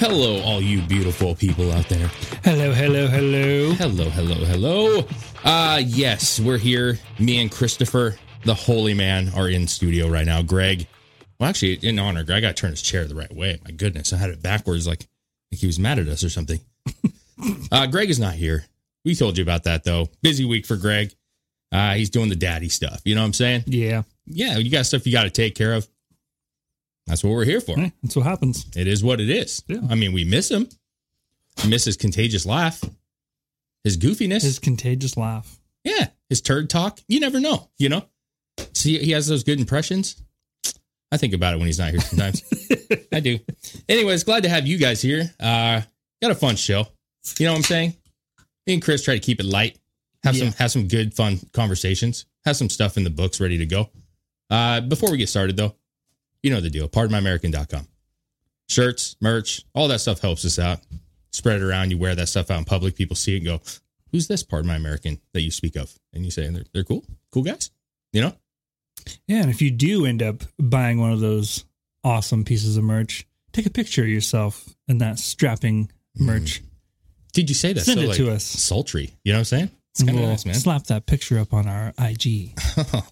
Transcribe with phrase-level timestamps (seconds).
[0.00, 2.08] Hello, all you beautiful people out there.
[2.42, 3.72] Hello, hello, hello.
[3.74, 5.06] Hello, hello, hello.
[5.44, 6.98] Uh yes, we're here.
[7.18, 8.16] Me and Christopher,
[8.46, 10.40] the holy man, are in studio right now.
[10.40, 10.86] Greg.
[11.38, 13.60] Well, actually, in honor, Greg, I gotta turn his chair the right way.
[13.62, 15.06] My goodness, I had it backwards like,
[15.52, 16.60] like he was mad at us or something.
[17.70, 18.64] uh Greg is not here.
[19.04, 20.08] We told you about that though.
[20.22, 21.12] Busy week for Greg.
[21.72, 23.02] Uh he's doing the daddy stuff.
[23.04, 23.64] You know what I'm saying?
[23.66, 25.86] Yeah, Yeah, you got stuff you gotta take care of.
[27.10, 27.76] That's what we're here for.
[27.76, 28.64] hey, that's what happens.
[28.76, 29.62] It is what it is.
[29.68, 29.80] Yeah.
[29.90, 30.68] I mean, we miss him.
[31.64, 32.82] We miss his contagious laugh,
[33.84, 34.42] his goofiness.
[34.42, 35.60] His contagious laugh.
[35.84, 37.00] yeah, his turd talk.
[37.08, 38.04] You never know, you know?
[38.74, 40.22] See, he has those good impressions.
[41.12, 42.42] I think about it when he's not here sometimes.
[43.12, 43.38] I do.
[43.88, 45.22] Anyways, glad to have you guys here.
[45.40, 45.80] Uh,
[46.22, 46.86] got a fun show.
[47.38, 47.94] You know what I'm saying?
[48.66, 49.76] Me and Chris try to keep it light.
[50.22, 50.44] Have Yeah.
[50.44, 52.26] some have some good fun conversations.
[52.44, 53.90] Have some stuff in the books ready to go.
[54.50, 55.74] Uh, before we get started though,
[56.42, 56.88] you know the deal.
[56.88, 57.86] PardonMyAmerican.com.
[58.68, 60.80] Shirts, merch, all that stuff helps us out.
[61.32, 61.90] Spread it around.
[61.90, 62.96] You wear that stuff out in public.
[62.96, 63.60] People see it and go,
[64.10, 67.04] "Who's this Pardon My American that you speak of?" And you say, "They're they're cool,
[67.30, 67.70] cool guys."
[68.12, 68.32] You know?
[69.26, 71.64] Yeah, and if you do end up buying one of those
[72.04, 76.26] awesome pieces of merch, take a picture of yourself in that strapping mm-hmm.
[76.26, 76.62] merch.
[77.32, 77.80] Did you say that?
[77.80, 78.44] Send so, it like, to us.
[78.44, 79.12] Sultry.
[79.24, 79.70] You know what I'm saying?
[79.92, 80.54] It's kind of we'll nice, man.
[80.54, 82.54] slap that picture up on our IG.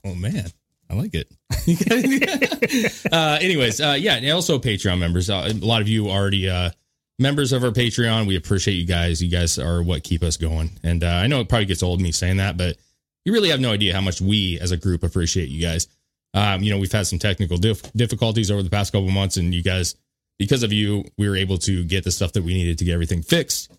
[0.04, 0.46] Oh man,
[0.90, 1.30] I like it.
[3.12, 5.28] uh, anyways, uh, yeah, and also Patreon members.
[5.28, 6.70] Uh, a lot of you already uh,
[7.18, 8.26] members of our Patreon.
[8.26, 9.22] We appreciate you guys.
[9.22, 10.70] You guys are what keep us going.
[10.82, 12.76] And uh, I know it probably gets old me saying that, but
[13.24, 15.88] you really have no idea how much we as a group appreciate you guys.
[16.34, 19.54] Um, you know, we've had some technical dif- difficulties over the past couple months, and
[19.54, 19.96] you guys,
[20.38, 22.94] because of you, we were able to get the stuff that we needed to get
[22.94, 23.72] everything fixed.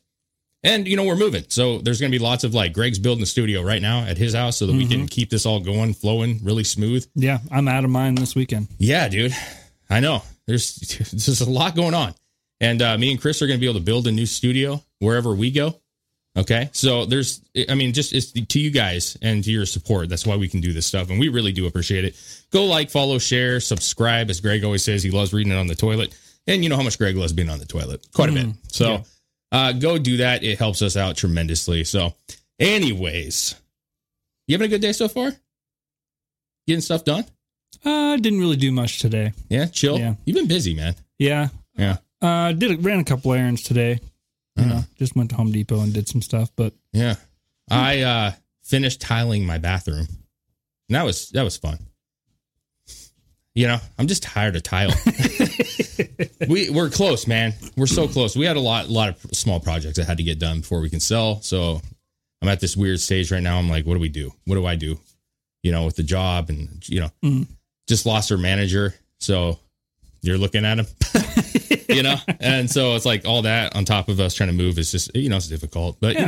[0.61, 3.21] And you know we're moving, so there's going to be lots of like Greg's building
[3.21, 5.93] the studio right now at his house, so that we can keep this all going,
[5.93, 7.07] flowing, really smooth.
[7.15, 8.67] Yeah, I'm out of mine this weekend.
[8.77, 9.33] Yeah, dude.
[9.89, 10.21] I know.
[10.47, 10.75] There's
[11.11, 12.13] there's a lot going on.
[12.61, 14.83] And uh, me and Chris are going to be able to build a new studio
[14.99, 15.79] wherever we go.
[16.37, 16.69] Okay.
[16.73, 20.09] So there's, I mean, just it's to you guys and to your support.
[20.09, 21.09] That's why we can do this stuff.
[21.09, 22.15] And we really do appreciate it.
[22.51, 24.29] Go like, follow, share, subscribe.
[24.29, 26.15] As Greg always says, he loves reading it on the toilet.
[26.47, 28.47] And you know how much Greg loves being on the toilet quite a bit.
[28.67, 29.03] So
[29.51, 30.43] uh, go do that.
[30.43, 31.83] It helps us out tremendously.
[31.83, 32.13] So,
[32.59, 33.55] anyways,
[34.47, 35.31] you having a good day so far?
[36.67, 37.25] Getting stuff done?
[37.83, 39.33] Uh, didn't really do much today.
[39.49, 39.97] Yeah, chill.
[39.99, 40.15] Yeah.
[40.25, 40.95] You've been busy, man.
[41.17, 41.97] Yeah, Yeah.
[42.21, 43.99] uh, did ran a couple errands today.
[44.57, 46.51] You know, just went to Home Depot and did some stuff.
[46.57, 47.15] But Yeah.
[47.71, 48.31] I uh
[48.63, 50.07] finished tiling my bathroom.
[50.89, 51.79] And that was that was fun.
[53.55, 54.89] You know, I'm just tired of tile.
[56.47, 57.53] we we're close, man.
[57.77, 58.35] We're so close.
[58.35, 60.79] We had a lot a lot of small projects that had to get done before
[60.81, 61.41] we can sell.
[61.41, 61.81] So
[62.41, 63.57] I'm at this weird stage right now.
[63.57, 64.31] I'm like, what do we do?
[64.45, 64.99] What do I do?
[65.63, 67.47] You know, with the job and you know, Mhm.
[67.87, 68.95] just lost our manager.
[69.19, 69.59] So
[70.21, 70.87] you're looking at him.
[71.89, 72.15] you know?
[72.39, 75.15] And so it's like all that on top of us trying to move is just
[75.15, 75.97] you know, it's difficult.
[75.99, 76.25] But you Yeah.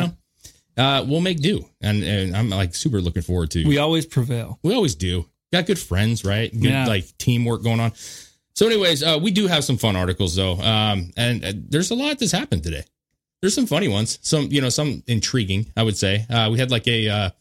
[0.77, 1.65] know, uh, we'll make do.
[1.81, 4.59] And, and I'm like super looking forward to we always prevail.
[4.63, 5.25] we always do.
[5.53, 6.49] Got good friends, right?
[6.51, 6.85] Good Yeah.
[6.87, 7.91] like teamwork going on.
[8.61, 11.95] So, anyways, uh, we do have some fun articles though, um, and uh, there's a
[11.95, 12.83] lot that's happened today.
[13.41, 15.65] There's some funny ones, some you know, some intriguing.
[15.75, 17.31] I would say uh, we had like a uh, I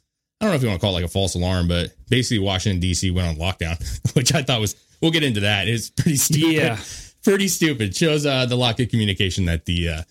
[0.41, 2.81] don't know if you want to call it like a false alarm, but basically Washington
[2.81, 3.11] D.C.
[3.11, 3.77] went on lockdown,
[4.17, 4.75] which I thought was.
[5.03, 5.69] We'll get into that.
[5.69, 6.55] It's pretty stupid.
[6.55, 6.79] Yeah.
[7.23, 7.95] pretty stupid.
[7.95, 10.03] Shows uh, the lack of communication that the uh,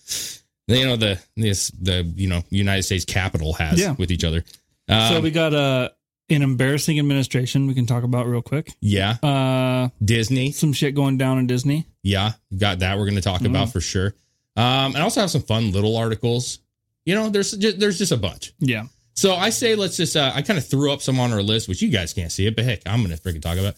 [0.68, 3.96] you know the this the you know United States Capitol has Yeah.
[3.98, 4.44] with each other.
[4.88, 5.88] Um, so we got uh,
[6.30, 8.72] an embarrassing administration we can talk about real quick.
[8.80, 10.52] yeah, Uh, Disney.
[10.52, 11.86] some shit going down in Disney.
[12.02, 12.96] Yeah, got that.
[12.98, 14.14] We're going to talk about for sure.
[14.56, 16.58] Um, and also have some fun little articles.
[17.04, 18.52] You know, there's just, there's just a bunch.
[18.58, 18.84] Yeah.
[19.14, 20.16] So I say let's just.
[20.16, 22.46] Uh, I kind of threw up some on our list, which you guys can't see
[22.46, 23.74] it, but heck, I'm going to freaking talk about.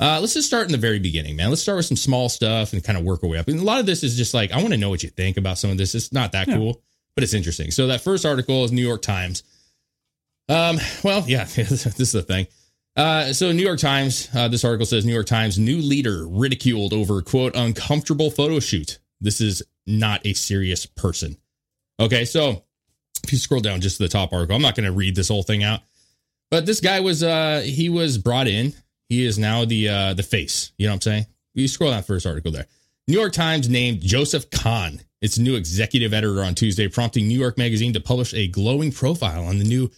[0.00, 1.48] Uh, let's just start in the very beginning, man.
[1.50, 3.48] Let's start with some small stuff and kind of work our way up.
[3.48, 5.36] And a lot of this is just like I want to know what you think
[5.36, 5.94] about some of this.
[5.94, 6.54] It's not that Yeah.
[6.56, 6.80] cool,
[7.14, 7.70] but it's interesting.
[7.70, 9.42] So that first article is New York Times.
[10.48, 12.46] Um, well, yeah, this is the thing.
[12.96, 16.92] Uh, so New York Times, uh, this article says New York Times new leader ridiculed
[16.92, 18.98] over quote uncomfortable photo shoot.
[19.20, 21.36] This is not a serious person.
[22.00, 22.64] Okay, so
[23.22, 25.28] if you scroll down just to the top article, I'm not going to read this
[25.28, 25.80] whole thing out,
[26.50, 28.72] but this guy was uh he was brought in.
[29.08, 30.72] He is now the uh the face.
[30.76, 31.26] You know what I'm saying?
[31.54, 32.66] You scroll down first article there.
[33.06, 37.58] New York Times named Joseph Kahn its new executive editor on Tuesday, prompting New York
[37.58, 39.90] Magazine to publish a glowing profile on the new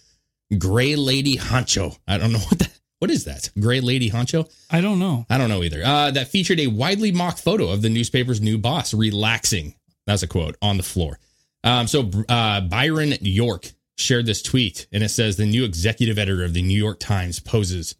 [0.58, 1.96] Gray Lady Honcho.
[2.06, 2.80] I don't know what that.
[2.98, 3.48] What is that?
[3.58, 4.50] Gray Lady Honcho?
[4.70, 5.24] I don't know.
[5.30, 5.82] I don't know either.
[5.82, 9.74] Uh, that featured a widely mocked photo of the newspaper's new boss relaxing.
[10.06, 11.18] That's a quote on the floor.
[11.64, 16.44] Um, so uh, Byron York shared this tweet, and it says the new executive editor
[16.44, 17.94] of the New York Times poses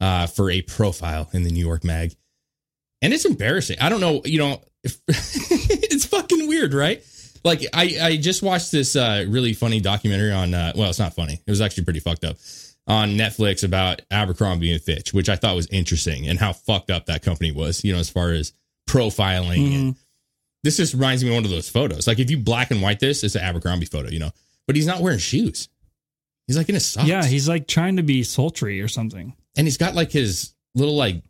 [0.00, 2.14] uh, for a profile in the New York Mag,
[3.00, 3.78] and it's embarrassing.
[3.80, 4.22] I don't know.
[4.24, 7.02] You know, if, it's fucking weird, right?
[7.44, 10.54] Like I, I just watched this uh, really funny documentary on.
[10.54, 11.42] Uh, well, it's not funny.
[11.46, 12.36] It was actually pretty fucked up
[12.86, 17.06] on Netflix about Abercrombie and Fitch, which I thought was interesting and how fucked up
[17.06, 17.84] that company was.
[17.84, 18.52] You know, as far as
[18.88, 19.74] profiling.
[19.74, 19.96] And
[20.62, 22.06] this just reminds me of one of those photos.
[22.06, 24.08] Like if you black and white this, it's an Abercrombie photo.
[24.08, 24.30] You know,
[24.66, 25.68] but he's not wearing shoes.
[26.46, 27.06] He's like in his socks.
[27.08, 29.34] Yeah, he's like trying to be sultry or something.
[29.56, 31.22] and he's got like his little like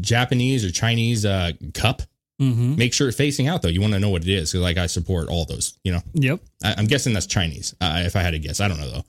[0.00, 2.02] Japanese or Chinese uh, cup.
[2.40, 2.76] Mm-hmm.
[2.76, 3.68] Make sure it's facing out though.
[3.68, 4.52] You want to know what it is.
[4.52, 5.78] 'cause, like I support all those.
[5.84, 6.00] You know.
[6.14, 6.40] Yep.
[6.64, 7.74] I, I'm guessing that's Chinese.
[7.80, 9.04] Uh, if I had to guess, I don't know though.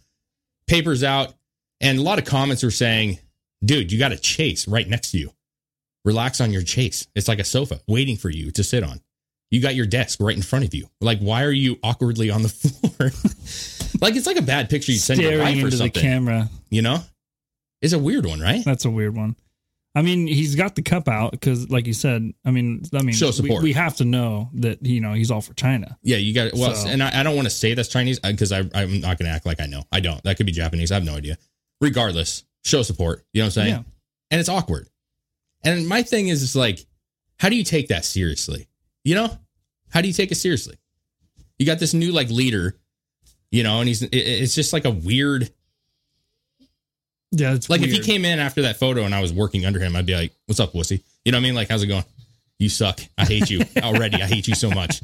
[0.67, 1.33] Papers out,
[1.79, 3.19] and a lot of comments are saying,
[3.63, 5.31] "Dude, you got a chase right next to you.
[6.03, 7.07] Relax on your chase.
[7.15, 8.99] It's like a sofa waiting for you to sit on.
[9.49, 10.87] You got your desk right in front of you.
[11.01, 13.11] Like, why are you awkwardly on the floor?
[14.01, 16.01] like it's like a bad picture you send your wife or into the something.
[16.01, 16.49] camera.
[16.69, 16.99] You know,
[17.81, 18.63] it's a weird one, right?
[18.65, 19.35] That's a weird one.
[19.93, 23.13] I mean, he's got the cup out because, like you said, I mean, I mean,
[23.13, 23.63] Show we- support.
[23.63, 25.97] We, have to know that you know he's all for China.
[26.01, 26.53] Yeah, you got it.
[26.53, 29.01] Well, So- and I, I don't want to say that's Chinese uh, because I, I'm
[29.01, 29.83] not going to act like I know.
[29.91, 30.23] I don't.
[30.23, 30.91] That could be Japanese.
[30.91, 31.37] I have no idea.
[31.81, 33.25] Regardless, show support.
[33.33, 33.73] You know what I'm saying?
[33.75, 33.83] Yeah.
[34.29, 34.87] And it's awkward.
[35.63, 36.85] And my thing is, it's like,
[37.37, 38.67] how do you take that seriously?
[39.03, 39.37] You know,
[39.89, 40.77] how do you take it seriously?
[41.59, 42.77] You got this new like leader,
[43.51, 45.51] you know, and he's it, it's just like a weird.
[47.31, 49.79] Yeah, it's Like if he came in after that photo and I was working under
[49.79, 51.55] him, I'd be like, "What's up, wussy?" You know what I mean?
[51.55, 52.03] Like, how's it going?
[52.59, 52.99] You suck.
[53.17, 54.21] I hate you already.
[54.21, 55.01] I hate you so much.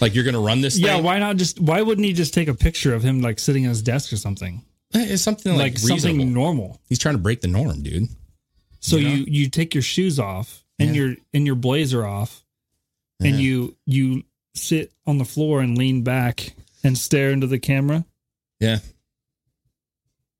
[0.00, 0.76] Like you're gonna run this.
[0.78, 1.04] Yeah, thing?
[1.04, 1.60] why not just?
[1.60, 4.16] Why wouldn't he just take a picture of him like sitting at his desk or
[4.16, 4.62] something,
[4.94, 6.80] eh, It's something like, like, something normal?
[6.88, 8.08] He's trying to break the norm, dude.
[8.80, 9.14] So You know?
[9.14, 11.02] you you take your shoes off and Yeah.
[11.02, 12.44] your and your blazer off,
[13.20, 14.24] and you you
[14.56, 18.04] sit on the floor and lean back and stare into the camera.
[18.60, 18.80] Yeah.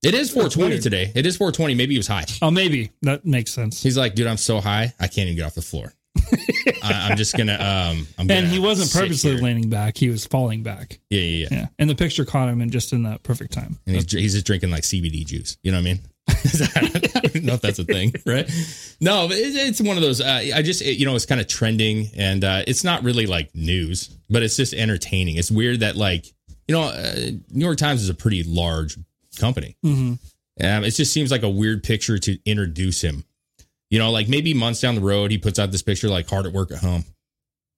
[0.05, 1.11] It is 420 today.
[1.15, 1.75] It is 420.
[1.75, 2.27] Maybe he was high.
[2.43, 3.83] Oh, maybe that makes sense.
[3.83, 5.93] He's like, dude, I'm so high, I can't even get off the floor.
[6.83, 7.55] I, I'm just gonna.
[7.55, 11.01] Um, I'm and gonna he wasn't purposely leaning back; he was falling back.
[11.11, 11.59] Yeah, yeah, yeah.
[11.59, 13.79] Yeah, and the picture caught him, and just in that perfect time.
[13.87, 15.57] And he's he's just drinking like CBD juice.
[15.63, 16.01] You know what I mean?
[16.29, 18.49] I don't know if that's a thing, right?
[19.01, 20.21] No, it, it's one of those.
[20.21, 23.27] Uh, I just it, you know it's kind of trending, and uh, it's not really
[23.27, 25.37] like news, but it's just entertaining.
[25.37, 26.27] It's weird that like
[26.69, 27.15] you know uh,
[27.51, 28.97] New York Times is a pretty large
[29.39, 29.77] company.
[29.85, 30.19] Mhm.
[30.61, 33.25] Um, it just seems like a weird picture to introduce him.
[33.91, 36.47] You know, like maybe months down the road, he puts out this picture like hard
[36.47, 37.05] at work at home,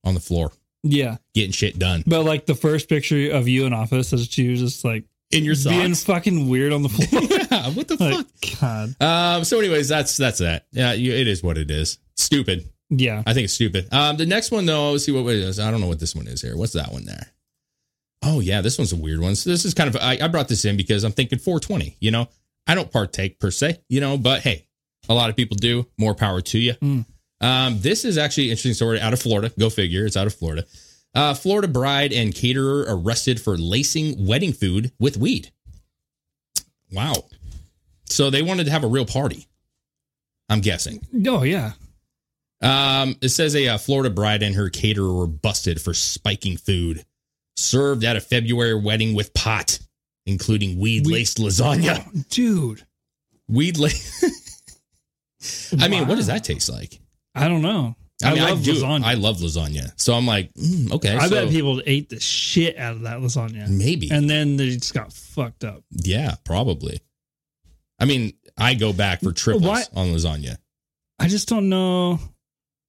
[0.05, 3.73] on the floor, Yeah, getting shit done but like the first picture of you in
[3.73, 7.23] office is you just like in your being fucking weird on the floor.
[7.51, 8.27] yeah, what the fuck?
[8.61, 9.45] God, Um.
[9.45, 10.67] So, anyways, that's that's that.
[10.73, 11.99] Yeah, you, it is what it is.
[12.17, 12.69] Stupid.
[12.91, 13.23] yeah.
[13.27, 13.93] I think it's stupid.
[13.93, 14.17] Um.
[14.17, 15.59] The next one though, see what it is.
[15.59, 16.57] I don't know what this one is here.
[16.57, 17.33] What's that one there?
[18.23, 19.35] Oh yeah, this one's a weird one.
[19.37, 21.97] So this is kind of I, I brought this in because I'm thinking 420.
[22.01, 22.29] You know,
[22.67, 23.79] I don't partake per se.
[23.89, 24.67] You know, but hey,
[25.09, 25.87] a lot of people do.
[25.99, 27.05] More power to you.
[27.41, 27.81] Um.
[27.81, 29.53] This is actually an interesting story out of Florida.
[29.59, 30.07] Go figure.
[30.07, 30.65] It's out of Florida.
[31.15, 35.51] Uh, Florida bride and caterer arrested for lacing wedding food with weed.
[36.93, 37.15] Wow.
[38.05, 39.49] So they wanted to have a real party.
[40.49, 41.01] I'm guessing.
[41.27, 41.73] Oh yeah.
[42.63, 47.05] Um, it says a uh, Florida bride and her caterer were busted for spiking food
[47.57, 49.79] served at a February wedding with pot,
[50.27, 52.05] including weed laced lasagna.
[52.07, 52.83] Oh, dude.
[53.49, 54.25] Weed laced.
[55.81, 56.99] I mean, what does that taste like?
[57.35, 57.95] I don't know.
[58.25, 58.73] I, I, mean, love I do.
[58.75, 59.05] lasagna.
[59.05, 59.93] I love lasagna.
[60.01, 61.15] So I'm like, mm, okay.
[61.15, 63.69] I so bet people ate the shit out of that lasagna.
[63.69, 64.11] maybe.
[64.11, 65.83] And then they just got fucked up.
[65.91, 67.01] yeah, probably.
[67.99, 70.57] I mean, I go back for triples Why- on lasagna.
[71.19, 72.19] I just don't know.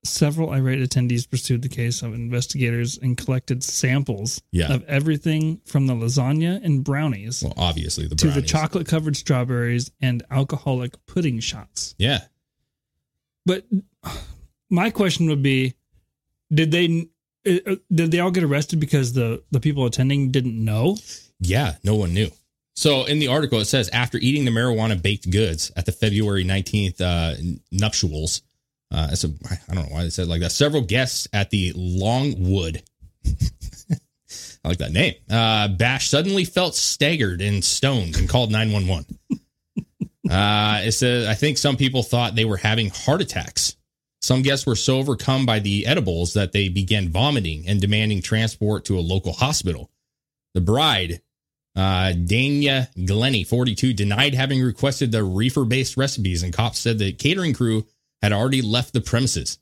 [0.07, 4.73] Several irate attendees pursued the case of investigators and collected samples Yeah.
[4.73, 9.91] of everything from the lasagna and brownies Well, obviously the to the chocolate covered strawberries
[10.01, 11.93] and alcoholic pudding shots.
[11.97, 12.19] Yeah.
[13.45, 13.65] But
[14.69, 15.73] my question would be
[16.53, 17.07] did they
[17.45, 20.97] uh, did they all get arrested because the the people attending didn't know?
[21.39, 22.29] Yeah, no one knew.
[22.75, 26.43] So in the article, it says after eating the marijuana baked goods at the February
[26.45, 27.35] 19th uh,
[27.71, 28.41] nuptials,
[28.91, 29.27] uh, a,
[29.69, 30.51] I don't know why they said like that.
[30.51, 32.83] Several guests at the Longwood,
[33.25, 39.19] I like that name, uh, bash suddenly felt staggered and stoned and called 911.
[40.31, 43.75] uh, it says, I think some people thought they were having heart attacks.
[44.21, 48.85] Some guests were so overcome by the edibles that they began vomiting and demanding transport
[48.85, 49.91] to a local hospital.
[50.53, 51.21] The bride,
[51.75, 57.13] uh, Dania Glenny, 42, denied having requested the reefer based recipes, and cops said the
[57.13, 57.85] catering crew
[58.21, 59.59] had already left the premises.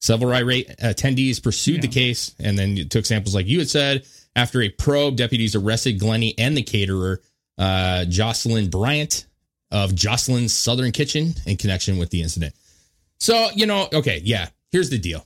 [0.00, 4.06] Several irate attendees pursued the case and then took samples, like you had said.
[4.36, 7.22] After a probe, deputies arrested Glenny and the caterer,
[7.58, 9.26] uh, Jocelyn Bryant
[9.70, 12.54] of Jocelyn's Southern Kitchen, in connection with the incident.
[13.18, 15.24] So, you know, okay, yeah, here's the deal.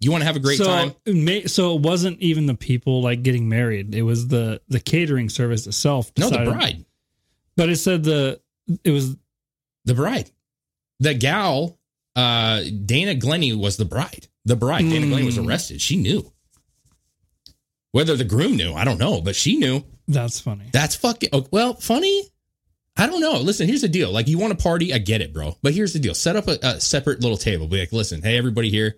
[0.00, 1.46] You want to have a great so, time?
[1.46, 3.94] so it wasn't even the people like getting married.
[3.94, 6.10] It was the the catering service itself.
[6.18, 6.84] No, the bride.
[7.56, 8.40] But it said the
[8.82, 9.16] it was
[9.84, 10.30] The bride.
[11.00, 11.78] The gal,
[12.14, 14.28] uh, Dana Glenny was the bride.
[14.44, 14.82] The bride.
[14.82, 15.48] Dana Glenny was Hmm.
[15.48, 15.80] arrested.
[15.80, 16.32] She knew.
[17.92, 19.82] Whether the groom knew, I don't know, but she knew.
[20.06, 20.66] that's funny.
[20.72, 22.24] That's fucking oh, well, funny.
[22.96, 23.38] I don't know.
[23.40, 24.10] Listen, here's the deal.
[24.12, 24.92] Like, you want to party?
[24.92, 25.56] I get it, bro.
[25.62, 26.14] But here's the deal.
[26.14, 27.66] Set up a, a separate little table.
[27.68, 28.96] Be like, listen, hey, everybody here,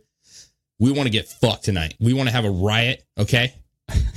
[0.79, 1.95] we want to get fucked tonight.
[2.01, 3.05] We want to have a riot.
[3.19, 3.55] Okay.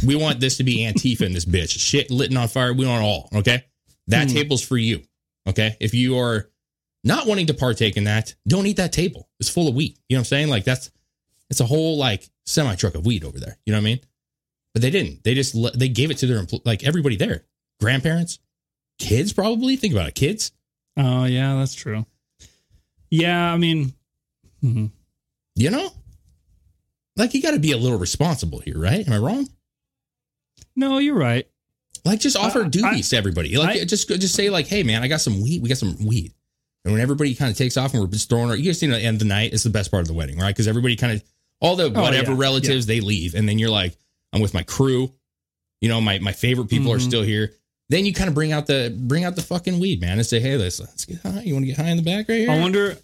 [0.06, 1.78] We want this to be Antifa in this bitch.
[1.78, 2.74] Shit lit on fire.
[2.74, 3.30] We want it all.
[3.36, 3.66] Okay.
[4.08, 5.02] That table's for you.
[5.48, 5.76] Okay.
[5.82, 6.50] If you are
[7.06, 9.30] not wanting to partake in that, don't eat that table.
[9.40, 9.98] It's full of weed.
[10.10, 10.48] You know what I'm saying?
[10.50, 10.92] Like, that's,
[11.50, 13.58] it's a whole like semi truck of weed over there.
[13.66, 14.00] You know what I mean?
[14.74, 15.24] But they didn't.
[15.24, 17.46] They just, they gave it to their, like everybody there,
[17.80, 18.40] grandparents,
[19.00, 19.76] kids probably.
[19.78, 20.16] Think about it.
[20.16, 20.52] Kids.
[20.98, 22.06] Oh yeah, that's true.
[23.12, 23.94] Yeah, I mean,
[24.64, 24.92] mhm.
[25.56, 25.90] You know?
[27.16, 29.08] Like you got to be a little responsible here, right?
[29.08, 29.48] Am I wrong?
[30.76, 31.48] no, you're right.
[32.04, 33.56] Like just offer Uh, doobies to everybody.
[33.58, 35.62] Like I- just just say like, hey man, I got some weed.
[35.62, 36.34] We got some weed.
[36.86, 38.86] And when everybody kind of takes off and we're just throwing, our, you guys see,
[38.88, 40.50] at the end of the night, it's the best part of the wedding, right?
[40.56, 41.24] Because everybody kind of,
[41.60, 43.98] all the whatever yeah, relatives, they leave, and then you're like,
[44.32, 45.12] I'm with my crew.
[45.82, 47.02] You know, my my favorite people are Mhm.
[47.02, 47.54] still here.
[47.90, 50.40] Then you kind of bring out the bring out the fucking weed, man, and say,
[50.40, 51.42] hey, let's let's get high.
[51.42, 52.52] You want to get high in the back right here?
[52.52, 52.98] I wonder.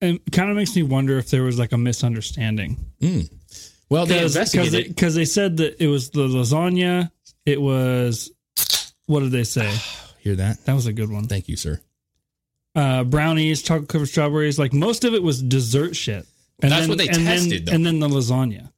[0.00, 3.30] It kind of makes me wonder if there was like a misunderstanding Mm.
[3.90, 4.88] Well, they investigated.
[4.94, 7.10] because they, said that it was the lasagna.
[7.46, 8.30] It was
[9.06, 9.70] what did they say?
[10.20, 10.64] Hear that?
[10.66, 11.26] That was a good one.
[11.26, 11.80] Thank you, sir.
[12.78, 14.58] Uh, brownies, chocolate covered strawberries.
[14.58, 16.26] Like most of it was dessert shit.
[16.62, 17.72] And That's then, what they and tested, though.
[17.72, 18.70] Then, and then the lasagna.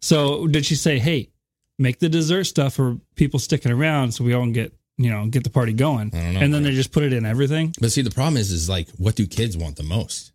[0.00, 1.30] So did she say, "Hey,
[1.78, 5.44] make the dessert stuff for people sticking around, so we all get you know get
[5.44, 6.10] the party going"?
[6.12, 6.62] Know, and then man.
[6.64, 7.74] they just put it in everything.
[7.80, 10.32] But see, the problem is, is like, what do kids want the most?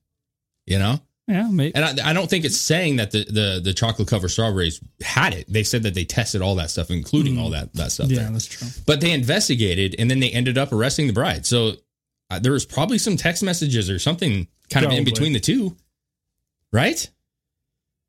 [0.66, 1.74] You know, Yeah, maybe.
[1.76, 5.34] and I, I don't think it's saying that the the the chocolate covered strawberries had
[5.34, 5.46] it.
[5.52, 8.08] They said that they tested all that stuff, including all that that stuff.
[8.08, 8.12] Mm.
[8.12, 8.32] Yeah, there.
[8.32, 8.68] that's true.
[8.86, 11.46] But they investigated, and then they ended up arresting the bride.
[11.46, 11.74] So
[12.30, 15.76] uh, there was probably some text messages or something kind of in between the two,
[16.72, 17.10] right?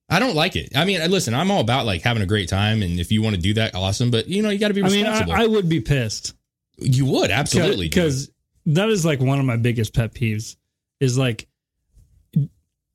[0.08, 0.76] I don't like it.
[0.76, 3.36] I mean, listen, I'm all about like having a great time, and if you want
[3.36, 4.10] to do that, awesome.
[4.10, 5.32] But you know, you got to be I mean, responsible.
[5.32, 6.34] I, I would be pissed
[6.80, 8.30] you would absolutely because
[8.66, 10.56] that is like one of my biggest pet peeves.
[10.98, 11.48] Is like,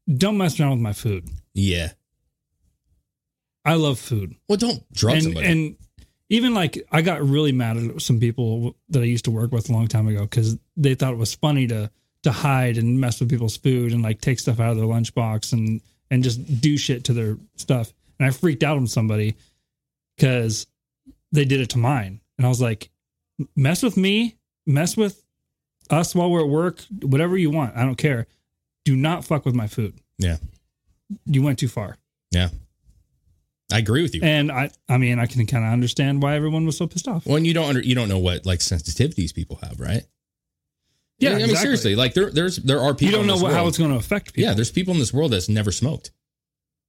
[0.07, 1.27] don't mess around with my food.
[1.53, 1.91] yeah.
[3.67, 4.35] I love food.
[4.47, 5.47] Well, don't drug and, somebody.
[5.47, 5.75] and
[6.29, 9.69] even like I got really mad at some people that I used to work with
[9.69, 11.89] a long time ago because they thought it was funny to
[12.23, 15.53] to hide and mess with people's food and like take stuff out of their lunchbox
[15.53, 17.93] and and just do shit to their stuff.
[18.19, 19.35] And I freaked out on somebody
[20.15, 20.65] because
[21.31, 22.89] they did it to mine, and I was like,
[23.55, 25.21] "Mess with me, mess with
[25.89, 27.75] us while we're at work, whatever you want.
[27.75, 28.27] I don't care.
[28.85, 29.95] Do not fuck with my food.
[30.17, 30.37] yeah,
[31.25, 31.97] You went too far."
[32.31, 32.49] yeah.
[33.71, 34.21] I agree with you.
[34.23, 37.25] And I, I mean, I can kind of understand why everyone was so pissed off.
[37.25, 40.03] Well, and you don't under, you don't know what like sensitivities people have, right?
[41.17, 41.61] Yeah, I mean, exactly.
[41.63, 43.97] seriously, like there there's there are people you don't know what, how it's going to
[43.97, 44.47] affect people.
[44.49, 46.11] Yeah, there's people in this world that's never smoked.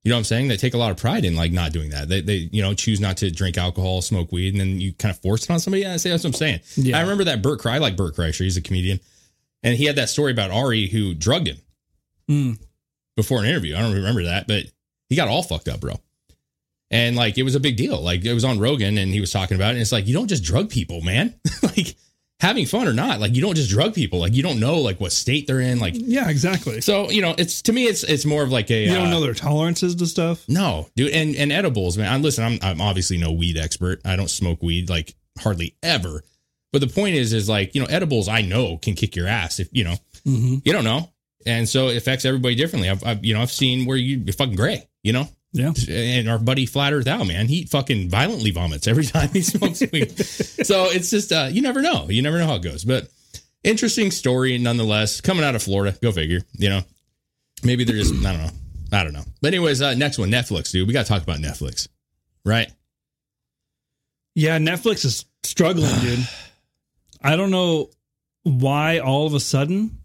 [0.03, 0.47] You know what I'm saying?
[0.49, 2.09] They take a lot of pride in like not doing that.
[2.09, 5.13] They they you know choose not to drink alcohol, smoke weed, and then you kind
[5.13, 5.83] of force it on somebody.
[5.83, 6.59] Yeah, I say that's what I'm saying.
[6.75, 6.97] Yeah.
[6.97, 8.43] I remember that Burt Cry, like Burt Kreischer.
[8.43, 8.99] He's a comedian,
[9.63, 11.57] and he had that story about Ari who drugged him
[12.29, 12.59] Mm.
[13.15, 13.75] before an interview.
[13.75, 14.65] I don't remember that, but
[15.09, 15.93] he got all fucked up, bro.
[16.89, 18.01] And like it was a big deal.
[18.01, 19.71] Like it was on Rogan, and he was talking about it.
[19.73, 21.33] And it's like you don't just drug people, man.
[21.63, 21.95] like
[22.39, 24.19] having fun or not, like you don't just drug people.
[24.19, 25.79] Like you don't know like what state they're in.
[25.79, 26.79] Like yeah, exactly.
[26.81, 29.11] so, you know, it's to me, it's it's more of like a You don't uh,
[29.11, 30.45] know their tolerances to stuff.
[30.47, 32.11] no, dude, and and edibles, man.
[32.11, 32.43] I listen.
[32.45, 33.99] I'm I'm obviously no weed expert.
[34.05, 36.23] I don't smoke weed like hardly ever.
[36.73, 39.59] But the point is, is like you know, edibles I know can kick your ass
[39.59, 40.55] if you know Mm-hmm.
[40.65, 41.09] you don't know,
[41.45, 42.89] and so it affects everybody differently.
[42.89, 45.27] I've, I've you know I've seen where you you're fucking gray, you know.
[45.57, 45.73] Yeah.
[45.89, 49.81] And our buddy Flat Earth Al, man, he fucking violently vomits every time he smokes
[49.91, 50.17] weed.
[50.19, 52.07] so it's just uh, you never know.
[52.09, 52.83] You never know how it goes.
[52.85, 53.09] But
[53.63, 55.19] interesting story nonetheless.
[55.21, 56.41] Coming out of Florida, go figure.
[56.53, 56.81] You know,
[57.63, 58.51] maybe they're just I don't know.
[58.91, 59.23] I don't know.
[59.41, 60.87] But anyways, uh, next one, Netflix, dude.
[60.87, 61.87] We got to talk about Netflix,
[62.45, 62.71] right?
[64.35, 66.27] Yeah, Netflix is struggling, dude.
[67.21, 67.89] I don't know
[68.43, 69.97] why all of a sudden,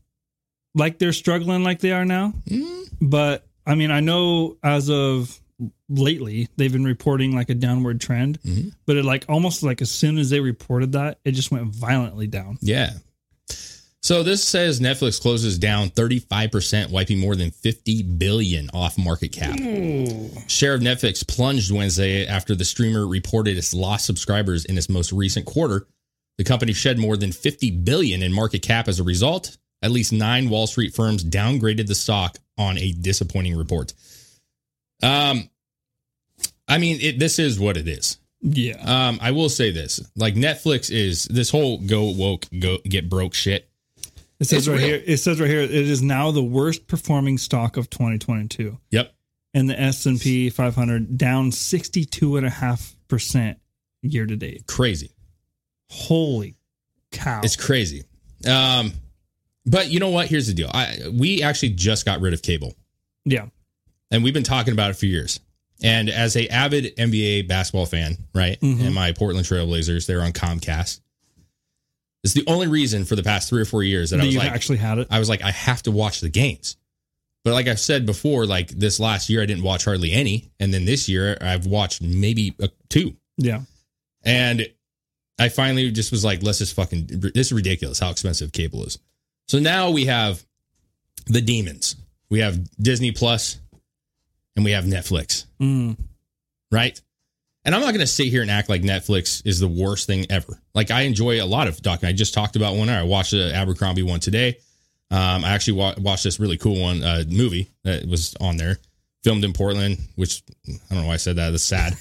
[0.74, 5.38] like they're struggling like they are now, Mm, but I mean, I know as of
[5.88, 8.68] lately they've been reporting like a downward trend, Mm-hmm.
[8.86, 12.26] but it like almost like as soon as they reported that, it just went violently
[12.26, 12.58] down.
[12.60, 12.90] Yeah.
[14.04, 19.56] So this says Netflix closes down 35%, wiping more than 50 billion off market cap.
[20.48, 25.12] Share of Netflix plunged Wednesday after the streamer reported its lost subscribers in its most
[25.12, 25.86] recent quarter.
[26.38, 29.56] The company shed more than 50 billion in market cap as a result.
[29.82, 33.92] At least 9 Wall Street firms downgraded the stock on a disappointing report.
[35.00, 35.48] Um
[36.68, 38.18] I mean, it, this is what it is.
[38.40, 38.76] Yeah.
[38.84, 43.34] Um, I will say this: like Netflix is this whole go woke, go get broke
[43.34, 43.68] shit.
[44.40, 44.86] It says right real.
[44.86, 45.02] here.
[45.06, 45.60] It says right here.
[45.60, 49.14] It is now the worst performing stock of 2022, Yep.
[49.54, 53.58] and the S and P 500 down 62 and a half percent
[54.02, 54.66] year to date.
[54.66, 55.12] Crazy.
[55.90, 56.56] Holy
[57.12, 57.42] cow!
[57.44, 58.02] It's crazy.
[58.48, 58.92] Um,
[59.64, 60.26] but you know what?
[60.26, 60.70] Here's the deal.
[60.72, 62.74] I we actually just got rid of cable,
[63.24, 63.46] yeah.
[64.10, 65.38] and we've been talking about it for years.
[65.82, 68.84] And as a avid NBA basketball fan, right, mm-hmm.
[68.84, 71.00] and my Portland Trailblazers, they're on Comcast.
[72.24, 74.52] It's the only reason for the past three or four years that I was like,
[74.52, 75.08] actually had it.
[75.10, 76.76] I was like, I have to watch the games.
[77.44, 80.52] But like I've said before, like this last year, I didn't watch hardly any.
[80.60, 82.54] And then this year, I've watched maybe
[82.88, 83.16] two.
[83.36, 83.62] yeah.
[84.24, 84.68] And
[85.40, 89.00] I finally just was like, let's just fucking, this is ridiculous how expensive cable is.
[89.48, 90.44] So now we have
[91.26, 91.96] the demons.
[92.30, 93.58] We have Disney Plus
[94.56, 95.96] and we have Netflix, Mm.
[96.70, 97.00] right?
[97.64, 100.26] And I'm not going to sit here and act like Netflix is the worst thing
[100.30, 100.60] ever.
[100.74, 102.02] Like I enjoy a lot of doc.
[102.02, 102.88] I just talked about one.
[102.88, 104.58] I watched the Abercrombie one today.
[105.12, 108.78] Um, I actually wa- watched this really cool one uh, movie that was on there,
[109.22, 109.98] filmed in Portland.
[110.16, 111.50] Which I don't know why I said that.
[111.50, 111.94] That's sad,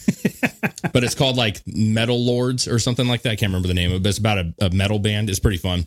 [0.94, 3.32] but it's called like Metal Lords or something like that.
[3.32, 4.04] I can't remember the name of it.
[4.04, 5.30] But it's about a, a metal band.
[5.30, 5.86] It's pretty fun.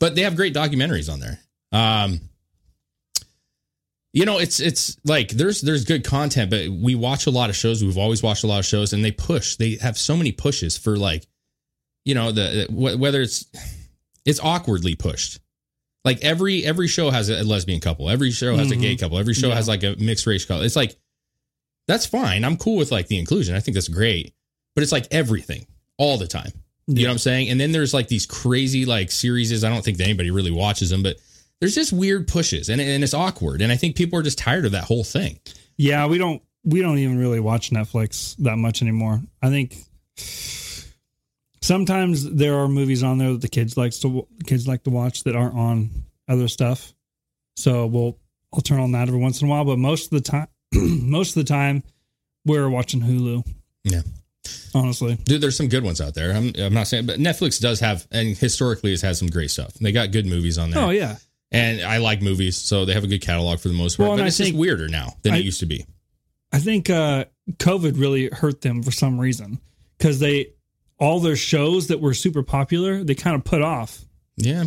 [0.00, 1.38] But they have great documentaries on there.
[1.72, 2.20] Um,
[4.16, 7.56] you know, it's it's like there's there's good content, but we watch a lot of
[7.56, 7.84] shows.
[7.84, 9.56] We've always watched a lot of shows, and they push.
[9.56, 11.26] They have so many pushes for like,
[12.06, 13.44] you know, the wh- whether it's
[14.24, 15.38] it's awkwardly pushed.
[16.02, 18.08] Like every every show has a lesbian couple.
[18.08, 19.04] Every show has a gay mm-hmm.
[19.04, 19.18] couple.
[19.18, 19.56] Every show Yeah.
[19.56, 20.64] has like a mixed race couple.
[20.64, 20.96] It's like
[21.86, 22.42] that's fine.
[22.42, 23.54] I'm cool with like the inclusion.
[23.54, 24.32] I think that's great.
[24.74, 25.66] But it's like everything
[25.98, 26.52] all the time.
[26.86, 27.50] You know what I'm saying?
[27.50, 29.62] And then there's like these crazy like series.
[29.62, 31.18] I don't think that anybody really watches them, but
[31.60, 33.62] there's just weird pushes and, and it's awkward.
[33.62, 35.38] And I think people are just tired of that whole thing.
[35.76, 39.20] Yeah, we don't we don't even really watch Netflix that much anymore.
[39.42, 39.76] I think
[41.62, 45.24] sometimes there are movies on there that the kids likes to kids like to watch
[45.24, 45.90] that aren't on
[46.28, 46.92] other stuff.
[47.56, 48.18] So we'll
[48.52, 51.36] I'll turn on that every once in a while, but most of the time most
[51.36, 51.82] of the time
[52.44, 53.44] we're watching Hulu,
[53.84, 54.02] Yeah.
[54.74, 55.16] honestly.
[55.24, 56.32] Dude, there's some good ones out there.
[56.32, 59.74] I'm, I'm not saying, but Netflix does have, and historically has had some great stuff.
[59.74, 60.82] They got good movies on there.
[60.84, 61.16] Oh yeah.
[61.52, 64.08] And I like movies, so they have a good catalog for the most part.
[64.08, 65.86] Well, but I it's just think- weirder now than I- it used to be.
[66.52, 67.26] I think uh,
[67.58, 69.60] COVID really hurt them for some reason
[69.98, 70.52] because they
[70.98, 74.04] all their shows that were super popular they kind of put off
[74.36, 74.64] Yeah.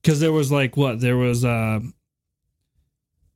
[0.00, 1.80] because there was like what there was uh,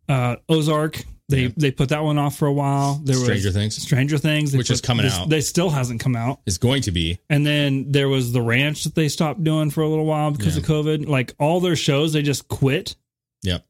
[0.09, 1.05] uh, Ozark.
[1.31, 1.49] They Yeah.
[1.57, 3.01] they put that one off for a while.
[3.05, 3.83] There was Stranger was Things.
[3.83, 5.29] Stranger Things, Which is coming out.
[5.29, 6.41] They still hasn't come out.
[6.47, 7.19] It's going to be.
[7.29, 10.57] And then there was the Ranch that they stopped doing for a little while because
[10.57, 10.62] Yeah.
[10.62, 11.07] of COVID.
[11.07, 12.97] Like all their shows, they just quit,
[13.43, 13.64] Yep.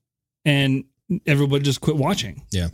[0.45, 0.85] and
[1.27, 2.43] everybody just quit watching.
[2.53, 2.69] Yeah.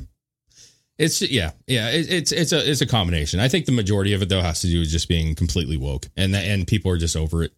[0.98, 1.90] It's yeah, yeah.
[1.90, 3.40] It, it's it's a it's a combination.
[3.40, 6.08] I think the majority of it though has to do with just being completely woke,
[6.16, 7.52] and that, and people are just over it.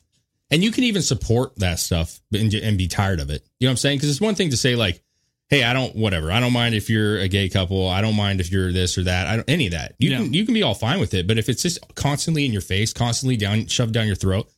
[0.50, 3.44] And you can even support that stuff and, and be tired of it.
[3.58, 3.98] You know what I'm saying?
[3.98, 5.02] Because it's one thing to say like,
[5.48, 6.30] "Hey, I don't whatever.
[6.32, 7.88] I don't mind if you're a gay couple.
[7.88, 9.26] I don't mind if you're this or that.
[9.26, 9.94] I don't any of that.
[9.98, 10.16] You Yeah.
[10.18, 11.26] can you can be all fine with it.
[11.26, 14.48] But if it's just constantly in your face, constantly down shoved down your throat,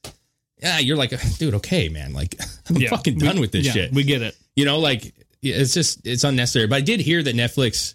[0.63, 2.13] yeah, you're like, dude, okay, man.
[2.13, 2.37] Like
[2.69, 2.91] I'm Yeah.
[2.91, 4.37] fucking We- done with this yeah, shit We get it.
[4.57, 7.95] you know like it's just it's unnecessary but i did hear that netflix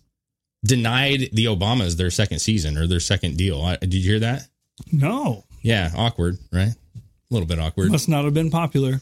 [0.63, 4.47] denied the obamas their second season or their second deal I, did you hear that
[4.93, 9.01] No, yeah awkward right a little bit awkward must not have been popular.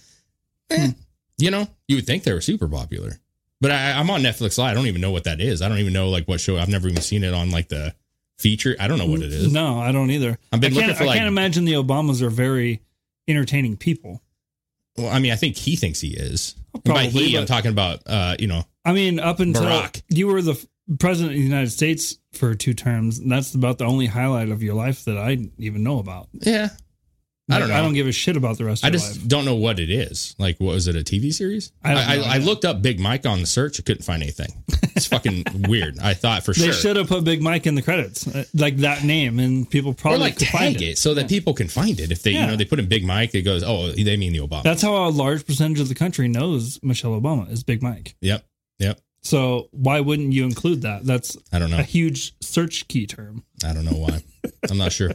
[0.71, 0.91] Eh,
[1.37, 3.19] you know you would think they were super popular
[3.61, 5.77] but I, i'm on netflix live i don't even know what that is i don't
[5.79, 7.93] even know like what show i've never even seen it on like the
[8.39, 10.37] feature i don't know what it is No, I don't either.
[10.51, 12.81] I've been I looking for, I like- can't imagine the Obamas are very
[13.27, 14.21] entertaining people.
[14.97, 17.71] well i mean i think he thinks he is And Probably, by he i'm talking
[17.71, 20.01] about uh you know I mean, up until Barack.
[20.09, 20.55] you were the
[20.97, 24.63] president of the United States for two terms, and that's about the only highlight of
[24.63, 26.29] your life that I even know about.
[26.33, 26.69] yeah
[27.49, 27.75] I don't know.
[27.75, 29.27] I don't give a shit about the rest I of just life.
[29.27, 30.35] don't know what it is.
[30.37, 30.95] Like, what was it?
[30.95, 31.73] A TV series?
[31.83, 32.35] I I, I.
[32.35, 33.77] I, looked up Big Mike on the search.
[33.79, 34.63] I couldn't find anything.
[34.95, 35.99] It's fucking weird.
[35.99, 36.67] I thought for They sure.
[36.67, 39.91] They should have put Big Mike in the credits, uh, like that name, and people
[39.91, 40.91] or probably like could find tag it.
[40.91, 40.97] it.
[40.97, 42.11] so that people can find it.
[42.11, 44.39] If they, you know, they put in Big Mike, it goes, oh, they mean the
[44.39, 44.63] Obama.
[44.63, 48.15] That's how a large percentage of the country knows Michelle Obama is Big Mike.
[48.21, 48.45] yep,
[48.79, 48.99] yep.
[49.23, 51.05] So why wouldn't you include that?
[51.05, 51.79] That's I don't know.
[51.79, 53.43] a huge search key term.
[53.63, 54.23] I don't know why.
[54.69, 55.11] I'm not sure.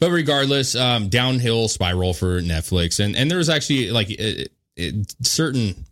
[0.00, 5.14] But regardless, um, downhill spiral for Netflix, and and there was actually like it, it,
[5.22, 5.86] certain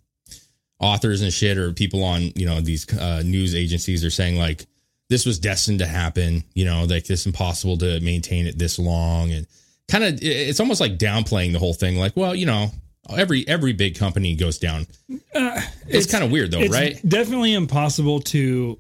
[0.81, 4.67] authors and shit or people on you know these uh, news agencies are saying like
[5.09, 6.43] this was destined to happen.
[6.55, 9.47] You know, like it's impossible to maintain it this long, and
[9.89, 11.97] kind of it's almost like downplaying the whole thing.
[11.97, 12.73] Like, well, you know,
[13.11, 14.87] every every big company goes down.
[15.35, 17.01] it's, kind of weird though, It's right?
[17.09, 18.79] definitely impossible to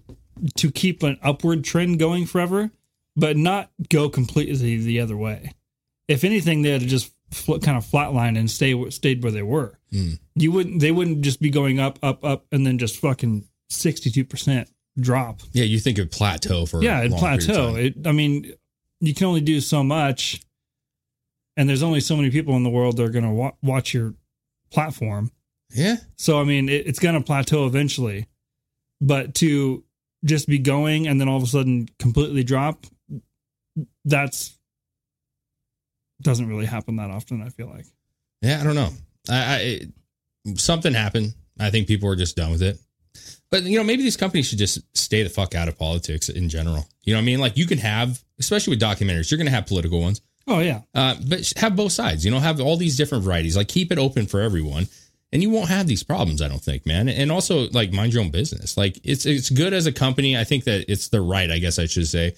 [0.56, 2.70] to keep an upward trend going forever,
[3.16, 5.52] but not go completely the other way.
[6.08, 9.42] If anything, they had to just fl- kind of flatline and stay stayed where they
[9.42, 9.78] were.
[9.90, 10.14] Hmm.
[10.34, 10.80] You wouldn't.
[10.80, 14.70] They wouldn't just be going up, up, up, and then just fucking sixty two percent
[14.98, 15.40] drop.
[15.52, 17.76] Yeah, you think of plateau for a yeah, it'd long period of plateau.
[17.76, 18.52] It, I mean,
[19.00, 20.40] you can only do so much,
[21.56, 23.92] and there's only so many people in the world that are going to wa- watch
[23.94, 24.14] your
[24.70, 25.30] platform.
[25.70, 28.26] yeah, So I mean, it, it's going to plateau eventually,
[29.00, 29.84] but to
[30.24, 32.86] just be going and then all of a sudden completely drop,
[34.04, 34.56] that's
[36.22, 37.42] doesn't really happen that often.
[37.42, 37.86] I feel like.
[38.42, 38.90] Yeah, I don't know.
[39.28, 39.80] I,
[40.46, 41.34] I something happened.
[41.58, 42.78] I think people are just done with it.
[43.50, 46.48] But you know, maybe these companies should just stay the fuck out of politics in
[46.48, 46.86] general.
[47.02, 47.40] You know what I mean?
[47.40, 50.82] Like you can have, especially with documentaries, you're going to have political ones, Oh yeah,
[50.94, 52.24] uh, but have both sides.
[52.24, 53.56] You know, have all these different varieties.
[53.56, 54.88] Like keep it open for everyone,
[55.32, 56.42] and you won't have these problems.
[56.42, 57.08] I don't think, man.
[57.08, 58.76] And also, like mind your own business.
[58.76, 60.36] Like it's it's good as a company.
[60.36, 61.50] I think that it's the right.
[61.50, 62.34] I guess I should say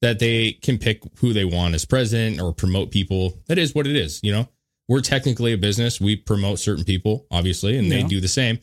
[0.00, 3.38] that they can pick who they want as president or promote people.
[3.46, 4.20] That is what it is.
[4.22, 4.48] You know,
[4.88, 6.00] we're technically a business.
[6.00, 8.58] We promote certain people, obviously, and they do the same.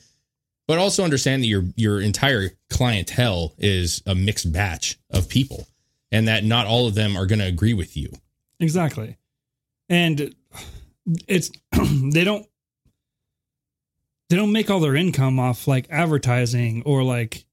[0.67, 5.67] But also understand that your your entire clientele is a mixed batch of people,
[6.11, 8.11] and that not all of them are going to agree with you.
[8.59, 9.17] Exactly.
[9.89, 10.35] And
[11.27, 11.49] it's
[12.11, 12.45] they don't
[14.29, 17.45] they don't make all their income off like advertising or like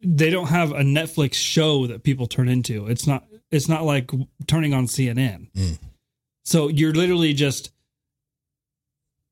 [0.00, 2.86] they don't have a Netflix show that people turn into.
[2.86, 4.10] It's not it's not like
[4.46, 5.50] turning on CNN.
[5.52, 5.78] Mm.
[6.44, 7.70] So you're literally just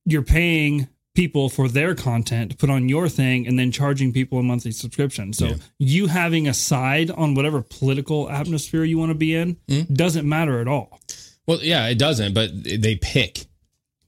[0.04, 4.38] you're paying people for their content to put on your thing and then charging people
[4.38, 5.32] a monthly subscription.
[5.32, 5.54] So Yeah.
[5.78, 9.92] you having a side on whatever political atmosphere you want to be in Mm.
[9.94, 11.00] doesn't matter at all.
[11.46, 13.46] Well, yeah, it doesn't, but they pick.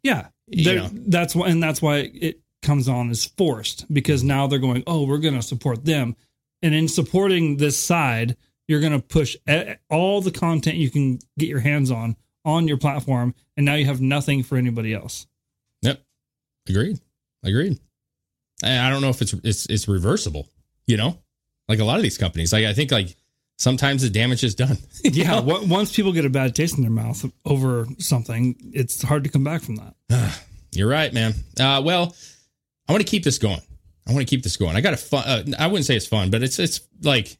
[0.03, 0.29] Yeah.
[0.49, 5.05] That's why and that's why it comes on as forced because now they're going, "Oh,
[5.05, 6.17] we're going to support them."
[6.63, 9.37] And in supporting this side, you're going to push
[9.91, 13.85] all the content you can get your hands on on your platform and now you
[13.85, 15.27] have nothing for anybody else.
[16.69, 16.99] Agreed,
[17.43, 17.79] agreed.
[18.63, 20.49] I I don't know if it's it's it's reversible.
[20.87, 21.19] You know,
[21.69, 22.53] like a lot of these companies.
[22.53, 23.17] Like I think like
[23.57, 24.79] sometimes the damage is done.
[25.05, 29.31] yeah, once people get a bad taste in their mouth over something, it's hard to
[29.31, 30.43] come back from that.
[30.73, 31.35] You're right, man.
[31.59, 32.15] Uh, well,
[32.89, 33.61] I want to keep this going.
[34.07, 34.77] I want to keep this going.
[34.77, 35.25] I got a fun.
[35.27, 37.37] Uh, I wouldn't say it's fun, but it's it's like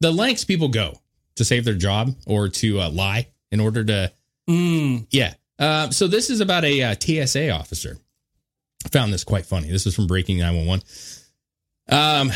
[0.00, 0.94] the lengths people go
[1.36, 4.12] to save their job or to uh, lie in order to
[4.48, 5.34] Mm, Yeah.
[5.58, 7.96] Uh, so this is about a uh, TSA officer.
[8.90, 9.70] Found this quite funny.
[9.70, 10.84] This is from Breaking 911.
[11.88, 12.30] Um,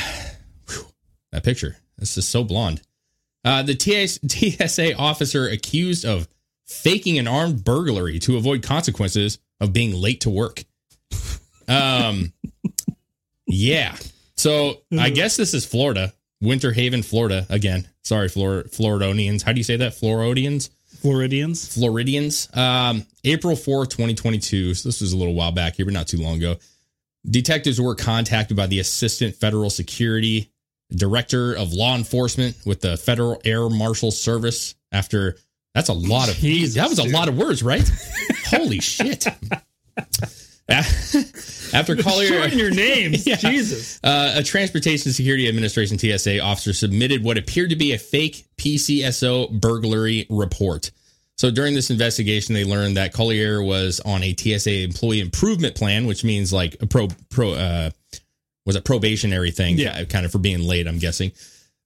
[0.68, 0.86] whew,
[1.32, 1.76] that picture.
[1.98, 2.82] This is so blonde.
[3.44, 6.28] Uh, the TS- TSA officer accused of
[6.66, 10.64] faking an armed burglary to avoid consequences of being late to work.
[11.68, 12.32] Um,
[13.46, 13.96] yeah.
[14.36, 17.46] So I guess this is Florida, Winter Haven, Florida.
[17.48, 19.42] Again, sorry, Flor- Floridonians.
[19.42, 19.94] How do you say that?
[19.94, 20.70] Floridians.
[21.06, 21.74] Floridians.
[21.74, 22.48] Floridians.
[22.54, 24.74] Um, April 4th, 2022.
[24.74, 26.56] So this was a little while back here, but not too long ago.
[27.28, 30.50] Detectives were contacted by the Assistant Federal Security
[30.90, 35.36] Director of Law Enforcement with the Federal Air Marshal Service after
[35.74, 37.88] that's a lot of Jesus, that was a lot of words, right?
[38.46, 39.26] Holy shit.
[40.68, 43.26] After calling Shorten your names.
[43.26, 43.36] Yeah.
[43.36, 44.00] Jesus.
[44.02, 49.60] uh, a Transportation Security Administration TSA officer submitted what appeared to be a fake PCSO
[49.60, 50.90] burglary report.
[51.38, 56.06] So during this investigation, they learned that Collier was on a TSA employee improvement plan,
[56.06, 57.90] which means like a pro pro uh,
[58.64, 60.02] was a probationary thing, Yeah.
[60.04, 60.86] kind of for being late.
[60.88, 61.32] I'm guessing.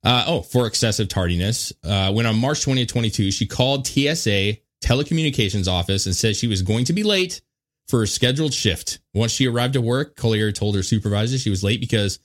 [0.05, 1.73] Uh, oh, for excessive tardiness.
[1.85, 6.63] Uh, when on March 20th, 22, she called TSA telecommunications office and said she was
[6.63, 7.43] going to be late
[7.89, 8.99] for a scheduled shift.
[9.13, 12.19] Once she arrived at work, Collier told her supervisor she was late because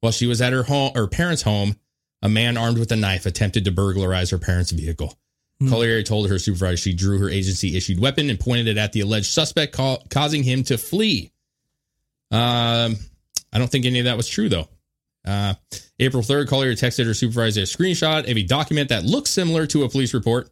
[0.00, 1.76] while she was at her home, her parents' home,
[2.22, 5.16] a man armed with a knife attempted to burglarize her parents' vehicle.
[5.68, 9.00] Collier told her supervisor she drew her agency issued weapon and pointed it at the
[9.00, 11.32] alleged suspect, ca- causing him to flee.
[12.30, 12.96] Um,
[13.52, 14.68] I don't think any of that was true though.
[15.24, 15.54] Uh,
[15.98, 19.84] April 3rd, Collier texted her supervisor a screenshot of a document that looks similar to
[19.84, 20.50] a police report.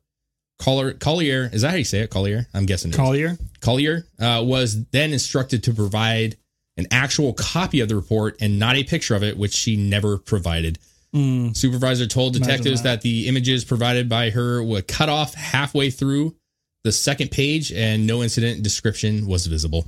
[0.58, 2.10] Collier, Collier, is that how you say it?
[2.10, 2.46] Collier?
[2.54, 2.92] I'm guessing.
[2.92, 3.38] Collier.
[3.60, 6.36] Collier uh, was then instructed to provide
[6.76, 10.18] an actual copy of the report and not a picture of it, which she never
[10.18, 10.78] provided.
[11.12, 12.96] Supervisor told detectives that.
[12.96, 13.02] that.
[13.02, 16.36] the images provided by her were cut off halfway through
[16.84, 19.86] the second page and no incident description was visible.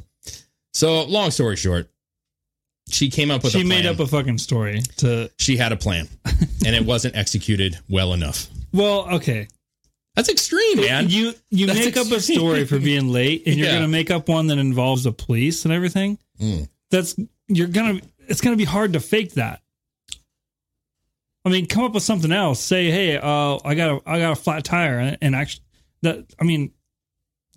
[0.74, 1.88] So, long story short,
[2.88, 5.30] she came up with she a made up a fucking story to.
[5.38, 6.08] she had a plan
[6.66, 8.48] and it wasn't executed well enough.
[8.72, 9.48] Well, okay.
[10.16, 11.08] That's extreme, man.
[11.08, 13.74] You you That's make up a story for being late, and you're Yeah.
[13.76, 16.18] gonna make up one that involves the police and everything.
[16.38, 16.68] Mm.
[16.90, 17.14] That's
[17.48, 18.00] you're gonna.
[18.28, 19.62] It's gonna be hard to fake that.
[21.44, 22.60] I mean, come up with something else.
[22.60, 25.64] Say, hey, uh, I got a I got a flat tire, and, and actually,
[26.02, 26.72] that I mean,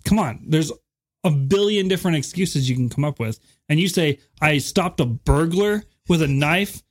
[0.04, 0.44] come on.
[0.48, 0.72] There's
[1.24, 5.06] a billion different excuses you can come up with, and you say I stopped a
[5.06, 6.82] burglar with a knife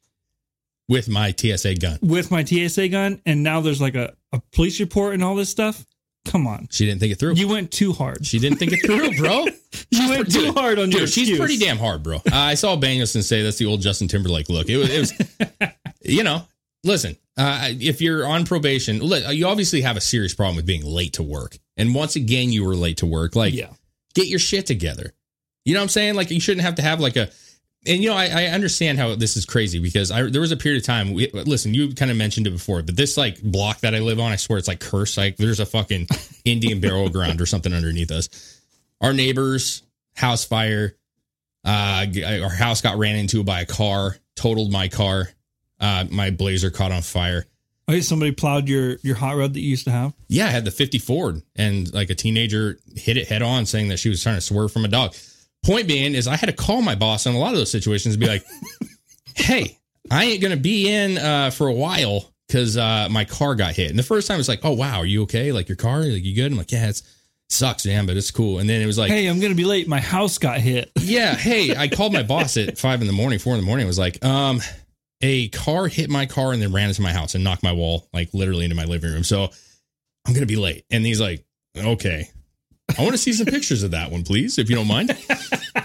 [0.87, 1.99] with my TSA gun.
[2.01, 5.49] with my TSA gun, and now there's like a, a police report and all this
[5.49, 5.85] stuff.
[6.25, 7.35] Come on, She didn't think it through.
[7.35, 8.25] you went too hard.
[8.25, 9.45] she didn't think it through, bro.
[9.91, 11.37] You went too Dude, hard on your she's excuse.
[11.39, 12.15] pretty damn hard, bro.
[12.17, 14.67] Uh, I saw Bangleson say that's the old Justin Timberlake look.
[14.67, 15.71] It was, it was
[16.03, 16.41] you know,
[16.85, 21.13] listen, uh, if you're on probation, you obviously have a serious problem with being late
[21.13, 21.57] to work.
[21.75, 23.35] And once again, you were late to work.
[23.35, 23.71] Like, Yeah.
[24.13, 25.11] get your shit together.
[25.65, 26.15] You know what I'm saying?
[26.15, 27.29] Like, you shouldn't have to have like a,
[27.87, 30.57] and you know, I, I understand how this is crazy because I there was a
[30.57, 31.13] period of time.
[31.13, 34.19] We, listen, you kind of mentioned it before, but this like block that I live
[34.19, 35.17] on, I swear it's like cursed.
[35.17, 36.07] Like, there's a fucking
[36.45, 38.29] Indian burial ground or something underneath us.
[39.01, 39.83] Our neighbors,
[40.15, 40.95] house fire.
[41.63, 42.05] Uh,
[42.43, 45.29] our house got ran into by a car, totaled my car.
[45.79, 47.45] Uh, my blazer caught on fire.
[47.87, 50.13] Okay, somebody plowed your your hot rod that you used to have.
[50.27, 53.89] Yeah, I had the 50 Ford and like a teenager hit it head on saying
[53.89, 55.15] that she was trying to swerve from a dog.
[55.63, 58.15] Point being is I had to call my boss in a lot of those situations
[58.15, 58.43] and be like,
[59.35, 59.77] hey,
[60.09, 63.89] I ain't to be in uh, for a while because uh, my car got hit.
[63.89, 65.51] And the first time it's like, oh, wow, are you okay?
[65.51, 66.01] Like your car?
[66.01, 66.51] Like you good?
[66.51, 67.03] I'm like, yeah, it's
[67.49, 68.59] sucks, man, but it's cool.
[68.59, 69.87] And then it was like, Hey, I'm gonna be late.
[69.87, 70.91] My house got hit.
[70.99, 73.85] yeah, hey, I called my boss at five in the morning, four in the morning.
[73.85, 74.61] I was like, um,
[75.21, 78.07] a car hit my car and then ran into my house and knocked my wall
[78.13, 79.23] like literally into my living room.
[79.23, 79.49] So
[80.27, 80.85] I'm gonna be late.
[80.91, 81.45] And he's like,
[81.77, 82.29] okay.
[82.97, 85.11] I want to see some pictures of that one, please, if you don't mind.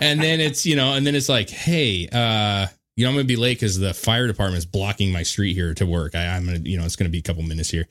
[0.03, 2.67] And then it's, you know, and then it's like, hey, uh,
[2.97, 5.85] you know, I'm gonna be late because the fire department's blocking my street here to
[5.85, 6.15] work.
[6.15, 7.87] I, I'm gonna, you know, it's gonna be a couple minutes here.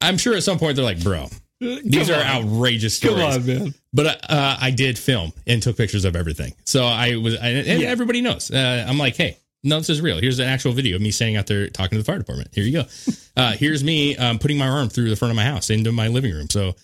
[0.00, 1.28] I'm sure at some point they're like, bro,
[1.60, 2.26] these Come are on.
[2.44, 3.74] outrageous Come on, man.
[3.92, 6.54] But uh, I did film and took pictures of everything.
[6.64, 7.88] So I was, and and Yeah.
[7.88, 8.50] everybody knows.
[8.50, 10.18] Uh, I'm like, hey, no, this is real.
[10.20, 12.48] Here's an actual video of me standing out there talking to the fire department.
[12.52, 12.84] Here you go.
[13.34, 16.06] Uh, here's me um, putting my arm through the front of my house into my
[16.08, 16.50] living room.
[16.50, 16.74] So,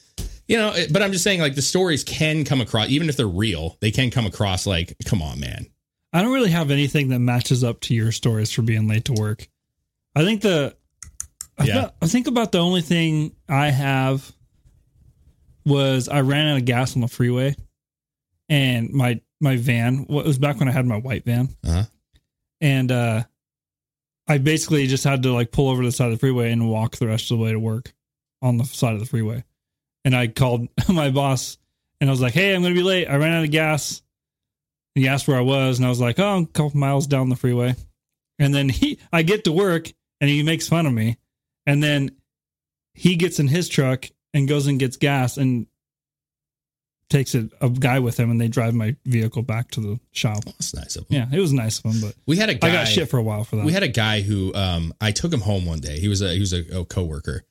[0.46, 3.18] you know, it- but I'm just saying, like, the stories can come across, even if
[3.18, 5.66] they're real, they can come across like, come on, man.
[6.14, 9.12] I don't really have anything that matches up to your stories for being late to
[9.12, 9.46] work.
[10.16, 10.74] I think the
[11.58, 11.74] I, Yeah.
[11.82, 14.32] thought- I think about the only thing I have
[15.66, 17.54] was I ran out of gas on the freeway,
[18.48, 20.06] and my my van.
[20.08, 21.84] Well, it was back when I had my white van, Uh-huh.
[22.60, 23.24] And uh,
[24.26, 26.70] I basically just had to like pull over to the side of the freeway and
[26.70, 27.92] walk the rest of the way to work
[28.42, 29.44] on the side of the freeway.
[30.04, 31.58] And I called my boss
[32.00, 33.06] and I was like, "Hey, I'm going to be late.
[33.06, 34.02] I ran out of gas."
[34.94, 37.06] And he asked where I was, and I was like, "Oh, I'm a couple miles
[37.06, 37.74] down the freeway."
[38.38, 41.18] And then he, I get to work, and he makes fun of me,
[41.66, 42.12] and then
[42.94, 45.66] he gets in his truck and goes and gets gas and
[47.10, 50.44] takes a, a guy with him, and they drive my vehicle back to the shop.
[50.44, 51.16] That's nice of him.
[51.16, 52.68] Yeah, it was nice of him, but We had a guy.
[52.68, 53.64] I got shit for a while for that.
[53.64, 55.98] We had a guy who um I took him home one day.
[56.00, 57.44] He was a he was a, a coworker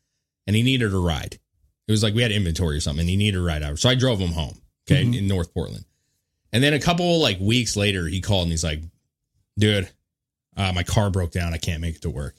[0.45, 1.39] and he needed a ride.
[1.87, 3.01] It was like we had inventory or something.
[3.01, 3.79] And he needed a ride out.
[3.79, 5.13] So I drove him home, okay, Mm-hmm.
[5.13, 5.85] in North Portland.
[6.53, 8.81] And then a couple like weeks later he called and he's like,
[9.57, 9.89] "Dude,
[10.55, 11.53] uh, my car broke down.
[11.53, 12.35] I can't make it to work."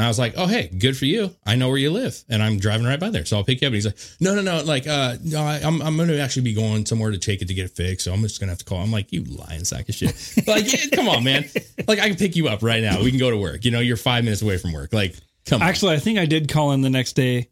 [0.00, 1.36] And I was like, "Oh, hey, good for you.
[1.44, 3.26] I know where you live and I'm driving right by there.
[3.26, 5.56] So I'll pick you up." And he's like, "No, no, no, like uh no, I,
[5.62, 8.06] I'm I'm going to actually be going somewhere to take it to get it fixed.
[8.06, 10.14] So I'm just going to have to call." I'm like, "You lying sack of shit."
[10.46, 11.44] like, yeah, come on, man.
[11.86, 13.02] Like I can pick you up right now.
[13.02, 13.66] We can go to work.
[13.66, 14.94] You know, you're 5 minutes away from work.
[14.94, 15.68] Like, come on.
[15.68, 17.50] Actually, I think I did call in the next day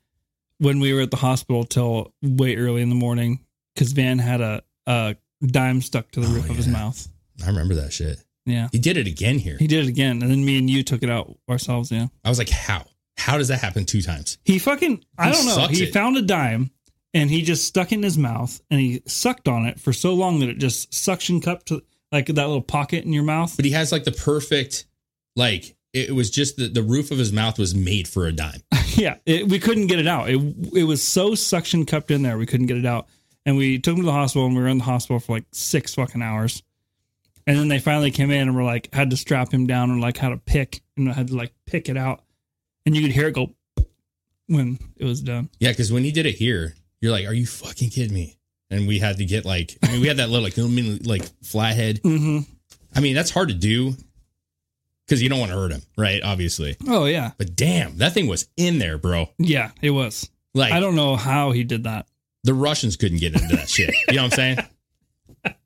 [0.56, 4.40] when we were at the hospital till way early in the morning because Van had
[4.40, 7.08] a, a dime stuck to the roof of his Oh, mouth.
[7.44, 8.18] I remember that shit.
[8.48, 8.68] Yeah.
[8.72, 9.56] He did it again here.
[9.58, 10.22] He did it again.
[10.22, 11.90] And then me and you took it out ourselves.
[11.90, 12.08] Yeah.
[12.24, 12.84] I was like, "How?
[13.16, 15.66] How does that happen two times?" He fucking, I don't know.
[15.68, 15.92] He it.
[15.92, 16.70] found a dime
[17.14, 20.14] and he just stuck it in his mouth and he sucked on it for so
[20.14, 21.82] long that it just suction cupped to
[22.12, 23.54] like that little pocket in your mouth.
[23.56, 24.86] But he has like the perfect
[25.36, 28.62] like it was just the, the roof of his mouth was made for a dime.
[28.94, 30.28] yeah, it, we couldn't get it out.
[30.28, 30.38] It
[30.74, 33.08] it was so suction cupped in there, we couldn't get it out.
[33.46, 35.46] And we took him to the hospital, and we were in the hospital for like
[35.52, 36.62] six fucking hours.
[37.48, 40.00] And then they finally came in and were like, had to strap him down and
[40.02, 42.20] like how to pick and had to like pick it out.
[42.86, 43.54] And you could hear it go
[44.46, 45.48] when it was done.
[45.58, 48.36] Yeah, because when he did it here, you're like, "Are you fucking kidding me?"
[48.70, 50.98] And we had to get like, I mean, we had that little like little mini
[51.02, 52.02] like flathead.
[52.02, 52.40] Mm-hmm.
[52.94, 53.94] I mean, that's hard to do
[55.06, 56.22] because you don't want to hurt him, right?
[56.22, 56.76] Obviously.
[56.86, 59.30] Oh yeah, But damn, that thing was in there, bro.
[59.38, 60.28] yeah, it was.
[60.54, 62.06] Like I don't know how he did that.
[62.44, 63.90] the Russians couldn't get into that shit.
[64.08, 64.58] You know what I'm saying?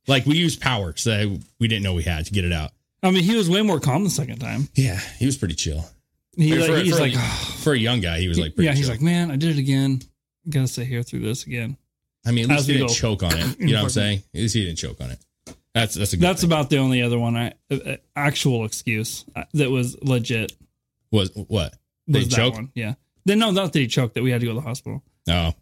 [0.08, 2.72] Like we used power so we didn't know we had to get it out.
[3.02, 4.68] I mean, he was way more calm the second time.
[4.74, 5.84] Yeah, he was pretty chill.
[6.36, 8.54] He, For- like, for- he's for a- like, for a young guy, he was like,
[8.54, 10.00] pretty yeah, he's like, man, I did it again.
[10.48, 11.76] Gotta sit here through this again.
[12.24, 12.94] I mean, at least as he didn't go.
[12.94, 13.58] choke on it.
[13.60, 14.22] You know what I'm saying?
[14.34, 15.18] At least he didn't choke on it.
[15.74, 16.22] That's that's a good.
[16.22, 16.48] That's thing.
[16.50, 20.52] about the only other one I uh, uh, actual excuse uh, that was legit.
[21.10, 21.74] was what
[22.06, 22.54] Did Was he that choke?
[22.54, 22.70] one?
[22.74, 22.94] Yeah.
[23.24, 24.14] Then no, not that he choked.
[24.14, 25.02] That we had to go to the hospital.
[25.26, 25.54] No.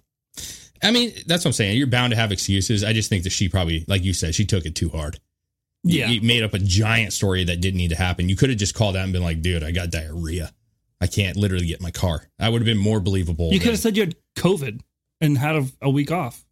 [0.82, 1.76] I mean, that's what I'm saying.
[1.76, 2.82] You're bound to have excuses.
[2.84, 5.18] I just think that she probably, like you said, she took it too hard.
[5.82, 6.08] Yeah.
[6.08, 8.28] You made up a giant story that didn't need to happen.
[8.28, 10.52] You could have just called out and been like, dude, I got diarrhea.
[11.00, 12.28] I can't literally get in my car.
[12.38, 13.46] That would have been more believable.
[13.46, 14.80] You than- could have said you had COVID
[15.20, 16.44] and had a, a week off.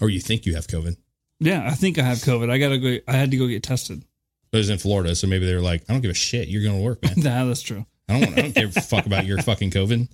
[0.00, 0.96] or you think you have COVID.
[1.40, 2.50] Yeah, I think I have COVID.
[2.50, 2.96] I gotta go.
[3.06, 4.02] I had to go get tested.
[4.50, 5.14] But it's in Florida.
[5.14, 6.48] So maybe they were like, I don't give a shit.
[6.48, 7.12] You're going to work, man.
[7.18, 7.84] Nah, that's true.
[8.08, 10.08] I don't, want, I don't give a fuck about your fucking COVID.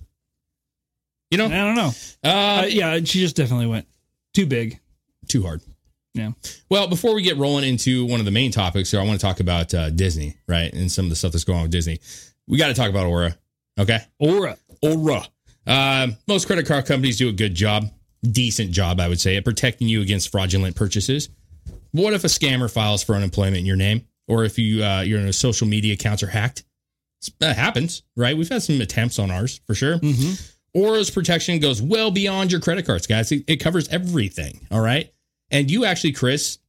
[1.43, 1.55] You know?
[1.55, 1.91] I don't know.
[2.23, 3.87] Uh, Uh, yeah, she just definitely went
[4.33, 4.79] too big.
[5.27, 5.61] too hard.
[6.13, 6.31] Yeah.
[6.69, 9.25] Well, before we get rolling into one of the main topics here, I want to
[9.25, 10.71] talk about uh, Disney, right?
[10.73, 11.99] And some of the stuff that's going on with Disney.
[12.47, 13.35] We got to talk about Aura.
[13.77, 13.99] Okay.
[14.19, 14.57] Aura.
[14.81, 15.27] Aura.
[15.67, 17.89] Uh, most credit card companies do a good job,
[18.23, 21.29] decent job, I would say, at protecting you against fraudulent purchases.
[21.91, 25.31] What if a scammer files for unemployment in your name, or if you uh, your
[25.33, 26.63] social media accounts are hacked?
[27.39, 28.37] That happens, right?
[28.37, 29.99] We've had some attempts on ours for sure.
[30.75, 33.31] Aura's protection goes well beyond your credit cards, guys.
[33.31, 34.67] It, it covers everything.
[34.69, 35.11] All right,
[35.49, 36.59] and you actually, Chris,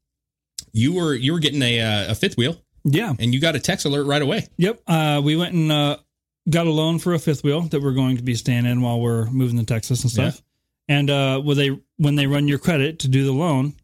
[0.72, 3.14] you were you were getting a uh, a fifth wheel, Yeah.
[3.18, 4.46] and you got a text alert right away.
[4.58, 4.80] Yep.
[4.86, 5.96] Uh, we went and uh,
[6.48, 9.00] got a loan for a fifth wheel that we're going to be staying in while
[9.00, 10.42] we're moving to Texas and stuff.
[10.88, 13.74] And uh, when they when they run your credit to do the loan,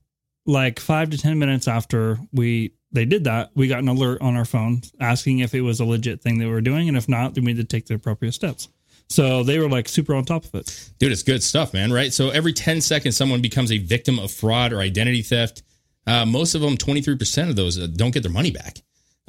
[0.46, 4.37] like five to ten minutes after we they did that, we got an alert on
[4.37, 7.35] our phone asking if it was a legit thing they were doing, and if not,
[7.35, 8.68] then we had to take the appropriate steps.
[9.12, 10.90] So they were like super on top of it.
[10.98, 12.12] Dude, it's good stuff, man, right?
[12.12, 15.62] So every 10 seconds, someone becomes a victim of fraud or identity theft.
[16.07, 18.79] Uh, most of them, 23% of those, uh, don't get their money back.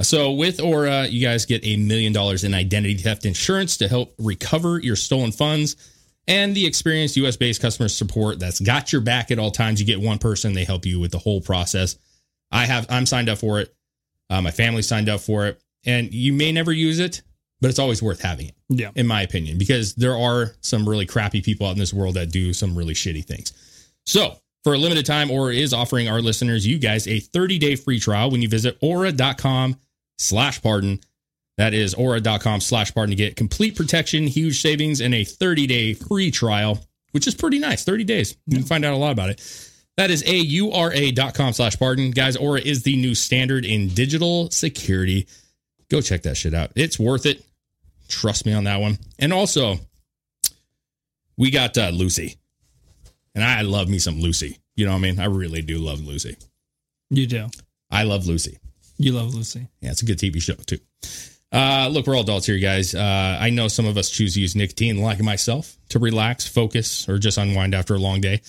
[0.01, 4.15] So with Aura, you guys get a million dollars in identity theft insurance to help
[4.17, 5.75] recover your stolen funds.
[6.27, 9.79] And the experienced US based customer support that's got your back at all times.
[9.79, 11.97] You get one person, they help you with the whole process.
[12.51, 13.75] I have, I'm signed up for it.
[14.29, 15.61] Uh, my family signed up for it.
[15.85, 17.21] And you may never use it,
[17.63, 18.91] but it's always worth having it Yeah.
[18.93, 22.29] in my opinion, because there are some really crappy people out in this world that
[22.31, 23.53] do some really shitty things.
[24.05, 27.75] So, for a limited time, Aura is offering our listeners, you guys, a 30 day
[27.75, 29.77] free trial when you visit aura.com
[30.17, 30.99] slash pardon.
[31.57, 35.93] That is aura.com slash pardon to get complete protection, huge savings, and a 30 day
[35.93, 36.79] free trial,
[37.11, 37.83] which is pretty nice.
[37.83, 38.35] 30 days.
[38.47, 39.41] You can find out a lot about it.
[39.97, 42.11] That is aura.com slash pardon.
[42.11, 45.27] Guys, Aura is the new standard in digital security.
[45.91, 46.71] Go check that shit out.
[46.75, 47.43] It's worth it.
[48.13, 48.99] Trust me on that one.
[49.17, 49.77] And also,
[51.35, 52.37] we got uh, Lucy.
[53.35, 54.59] And I love me some Lucy.
[54.75, 55.19] You know what I mean?
[55.19, 56.37] I really do love Lucy.
[57.09, 57.47] You do.
[57.89, 58.59] I love Lucy.
[58.97, 59.67] You love Lucy.
[59.81, 60.77] Yeah, it's a good TV show too.
[61.51, 62.95] Uh, look, we're all adults here, guys.
[62.95, 67.07] Uh, I know some of us choose to use nicotine, like myself, to relax, focus,
[67.09, 68.41] or just unwind after a long day.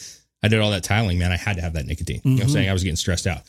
[0.43, 1.33] I did all that tiling, man.
[1.33, 2.21] I had to have that nicotine.
[2.25, 2.69] You know what I'm saying?
[2.69, 3.43] I was getting stressed out.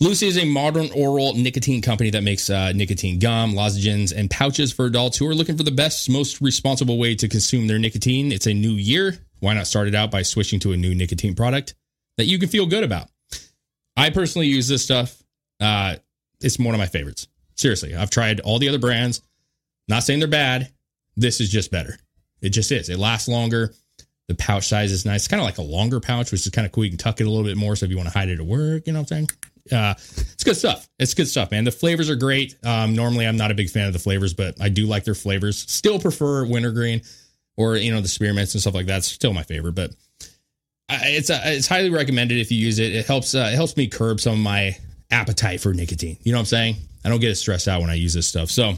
[0.00, 4.72] Lucy is a modern oral nicotine company that makes uh, nicotine gum, lozenges, and pouches
[4.72, 8.30] for adults who are looking for the best, most responsible way to consume their nicotine.
[8.30, 9.18] It's a new year.
[9.40, 11.74] Why not start it out by switching to a new nicotine product
[12.16, 13.08] that you can feel good about?
[13.96, 15.20] I personally use this stuff.
[15.58, 15.96] Uh,
[16.40, 17.26] it's one of my favorites.
[17.56, 19.20] Seriously, I've tried all the other brands.
[19.88, 20.70] Not saying they're bad.
[21.16, 21.98] This is just better.
[22.40, 22.88] It just is.
[22.88, 23.74] It lasts longer.
[24.28, 25.22] The pouch size is nice.
[25.22, 26.84] It's kind of like a longer pouch, which is kind of cool.
[26.84, 27.74] You can tuck it a little bit more.
[27.74, 29.28] So if you want to hide it at work, you know what I'm saying?
[29.72, 30.88] Uh, it's good stuff.
[30.98, 31.64] It's good stuff, man.
[31.64, 32.56] The flavors are great.
[32.64, 35.14] Um, normally, I'm not a big fan of the flavors, but I do like their
[35.14, 35.58] flavors.
[35.70, 37.02] Still prefer wintergreen
[37.56, 38.98] or you know the spearmints and stuff like that.
[38.98, 39.90] It's still my favorite, but
[40.88, 42.94] I- it's uh, it's highly recommended if you use it.
[42.94, 44.76] It helps uh, it helps me curb some of my
[45.10, 46.18] appetite for nicotine.
[46.22, 46.76] You know what I'm saying?
[47.04, 48.50] I don't get as stressed out when I use this stuff.
[48.50, 48.74] So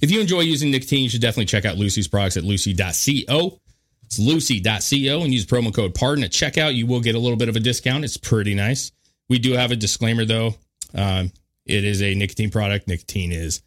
[0.00, 3.58] if you enjoy using nicotine, you should definitely check out Lucy's products at lucy.co.
[4.04, 6.74] It's lucy.co and use promo code pardon at checkout.
[6.74, 8.04] You will get a little bit of a discount.
[8.04, 8.90] It's pretty nice.
[9.28, 10.54] We do have a disclaimer though.
[10.94, 11.32] Um,
[11.64, 12.88] it is a nicotine product.
[12.88, 13.62] Nicotine is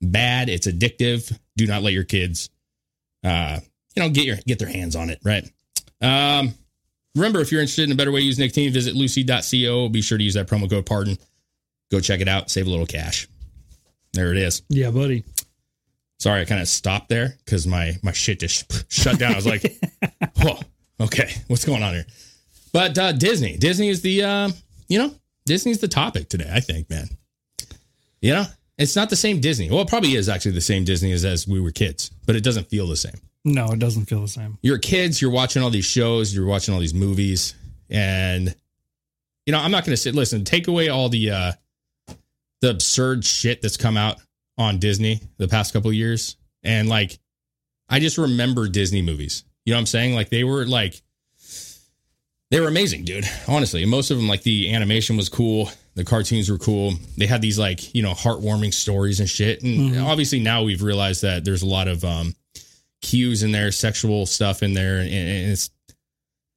[0.00, 0.48] bad.
[0.48, 1.36] It's addictive.
[1.56, 2.50] Do not let your kids,
[3.24, 3.60] uh,
[3.94, 5.20] you know, get your get their hands on it.
[5.24, 5.48] Right.
[6.00, 6.54] Um,
[7.14, 9.88] remember, if you're interested in a better way to use nicotine, visit lucy.co.
[9.88, 11.18] Be sure to use that promo code pardon.
[11.90, 12.50] Go check it out.
[12.50, 13.28] Save a little cash.
[14.12, 14.62] There it is.
[14.68, 15.24] Yeah, buddy.
[16.18, 19.32] Sorry, I kind of stopped there because my my shit just shut down.
[19.32, 19.80] I was like,
[20.36, 20.58] "Whoa,
[21.00, 22.06] okay, what's going on here?"
[22.72, 24.50] But uh, Disney, Disney is the uh,
[24.88, 25.14] you know
[25.46, 26.50] Disney's the topic today.
[26.52, 27.08] I think, man.
[28.20, 28.44] You know,
[28.76, 29.70] it's not the same Disney.
[29.70, 32.44] Well, it probably is actually the same Disney as as we were kids, but it
[32.44, 33.14] doesn't feel the same.
[33.44, 34.58] No, it doesn't feel the same.
[34.62, 37.54] You're kids, you're watching all these shows, you're watching all these movies,
[37.88, 38.54] and
[39.46, 40.14] you know, I'm not going to sit.
[40.14, 41.52] Listen, take away all the uh
[42.60, 44.18] the absurd shit that's come out
[44.58, 47.18] on Disney the past couple of years, and like,
[47.88, 49.44] I just remember Disney movies.
[49.64, 50.14] You know what I'm saying?
[50.14, 51.00] Like they were like
[52.50, 53.24] they were amazing, dude.
[53.46, 56.94] Honestly, and most of them, like the animation was cool, the cartoons were cool.
[57.16, 59.62] They had these like you know heartwarming stories and shit.
[59.62, 62.34] And obviously now we've realized that there's a lot of um
[63.02, 65.70] cues in there, sexual stuff in there, and, and it's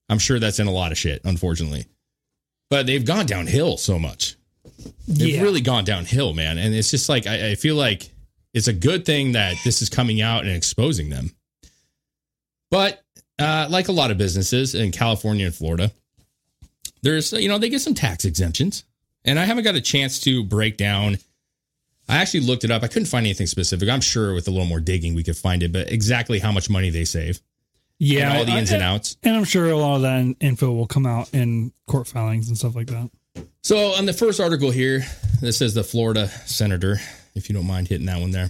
[0.09, 1.85] I'm sure that's in a lot of shit, unfortunately.
[2.69, 4.35] But they've gone downhill so much.
[5.07, 5.41] They've Yeah.
[5.41, 6.57] really gone downhill, man.
[6.57, 8.09] And it's just like I, I feel like
[8.53, 11.31] it's a good thing that this is coming out and exposing them.
[12.69, 13.00] But
[13.41, 15.91] uh, like a lot of businesses in California and Florida,
[17.01, 18.83] there's you know they get some tax exemptions,
[19.25, 21.17] and I haven't got a chance to break down.
[22.09, 22.83] I actually looked it up.
[22.83, 23.87] I couldn't find anything specific.
[23.89, 26.69] I'm sure with a little more digging we could find it, but exactly how much
[26.69, 27.39] money they save
[27.99, 29.15] Yeah, all the I- ins and outs.
[29.23, 32.57] And I'm sure a lot of that info will come out in court filings and
[32.57, 33.09] stuff like that.
[33.63, 35.05] So on the first article here,
[35.39, 36.97] this says the Florida senator,
[37.35, 38.49] if you don't mind hitting that one there.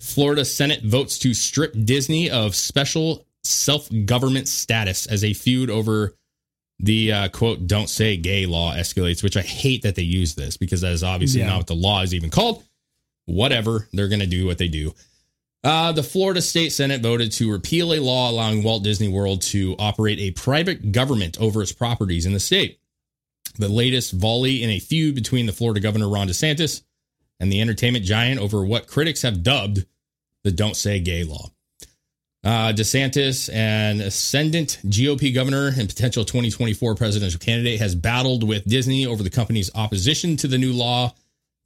[0.00, 6.14] Florida Senate votes to strip Disney of special self-government status as a feud over
[6.80, 9.22] the uh, quote "Don't say gay" law escalates.
[9.22, 11.48] Which I hate that they use this because that is obviously Yeah.
[11.48, 12.64] not what the law is even called.
[13.26, 14.92] Whatever, they're going to do what they do.
[15.62, 19.74] Uh, the Florida State Senate voted to repeal a law allowing Walt Disney World to
[19.78, 22.78] operate a private government over its properties in the state
[23.58, 26.82] the latest volley in a feud between the Florida governor Ron DeSantis
[27.38, 29.86] and the entertainment giant over what critics have dubbed
[30.42, 31.50] the Don't Say Gay law.
[32.44, 39.06] Uh, DeSantis, an ascendant GOP governor and potential 2024 presidential candidate, has battled with Disney
[39.06, 41.14] over the company's opposition to the new law,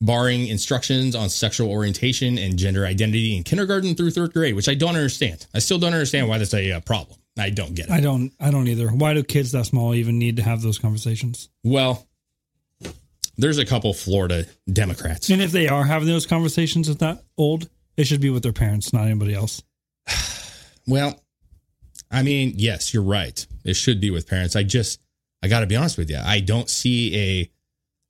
[0.00, 4.74] barring instructions on sexual orientation and gender identity in kindergarten through third grade, which I
[4.74, 5.46] don't understand.
[5.52, 7.18] I still don't understand why that's a uh, problem.
[7.36, 7.90] I don't get it.
[7.90, 8.32] I don't.
[8.38, 8.88] I don't either.
[8.88, 11.48] Why do kids that small even need to have those conversations?
[11.64, 12.06] Well,
[13.36, 15.30] there's a couple Florida Democrats.
[15.30, 18.52] And if they are having those conversations at that old, it should be with their
[18.52, 19.62] parents, not anybody else.
[20.88, 21.20] Well,
[22.10, 23.46] I mean, yes, you're right.
[23.64, 24.56] It should be with parents.
[24.56, 25.00] I just,
[25.42, 26.18] I got to be honest with you.
[26.24, 27.50] I don't see a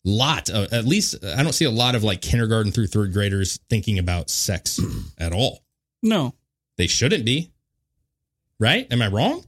[0.04, 3.58] lot of, at least, I don't see a lot of like kindergarten through third graders
[3.68, 4.80] thinking about sex
[5.18, 5.64] at all.
[6.02, 6.34] No,
[6.76, 7.50] They shouldn't be.
[8.60, 8.86] Right?
[8.92, 9.44] Am I wrong?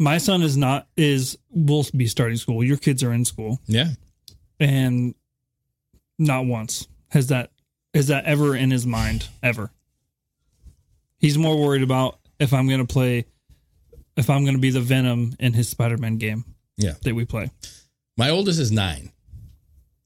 [0.00, 0.86] my son is not.
[0.96, 2.62] Is will be starting school.
[2.62, 3.88] Your kids are in school, Yeah.
[4.60, 5.14] and
[6.20, 7.50] not once has that
[7.92, 9.70] is that ever in his mind ever.
[11.18, 13.24] He's more worried about if I'm going to play,
[14.16, 16.44] if I'm going to be the Venom in his Spider-Man game
[16.76, 16.94] Yeah.
[17.02, 17.50] that we play.
[18.16, 19.12] My oldest is nine.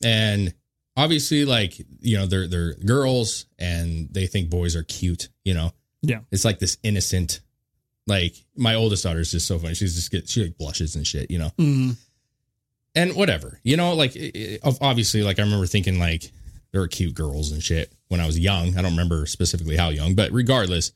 [0.05, 0.53] And
[0.97, 5.73] obviously, like, you know, they're they're girls and they think boys are cute, you know.
[6.03, 6.21] Yeah.
[6.31, 7.41] It's like this innocent,
[8.07, 9.75] like my oldest daughter is just so funny.
[9.75, 11.51] She's just get she like blushes and shit, you know.
[11.59, 11.97] Mm.
[12.95, 16.31] And whatever, you know, like it- it- obviously, like I remember thinking like
[16.73, 18.77] there were cute girls and shit when I was young.
[18.77, 20.93] I don't remember specifically how young, but regardless,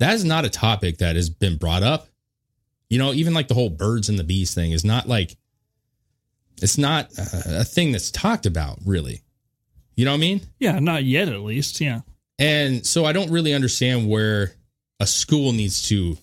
[0.00, 2.08] that is not a topic that has been brought up.
[2.88, 5.36] You know, even like the whole birds and the bees thing is not like
[6.60, 9.22] it's not a, thing that's talked about really.
[9.94, 10.40] You know what I mean?
[10.58, 11.80] Yeah, not yet at least.
[11.80, 12.00] Yeah.
[12.38, 14.52] And so I don't really understand where
[14.98, 16.16] a school needs to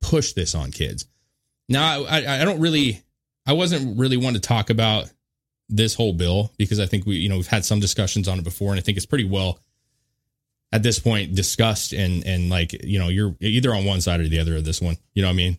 [0.00, 1.06] push this on kids.
[1.68, 3.02] Now, I, I, I don't really,
[3.46, 5.10] I wasn't really one to talk about
[5.68, 8.44] this whole bill because I think we, you know, we've had some discussions on it
[8.44, 9.58] before, and I think it's pretty well
[10.74, 14.28] at this point discussed and and like you know you're either on one side or
[14.28, 14.96] the other of this one.
[15.14, 15.56] You know what I mean?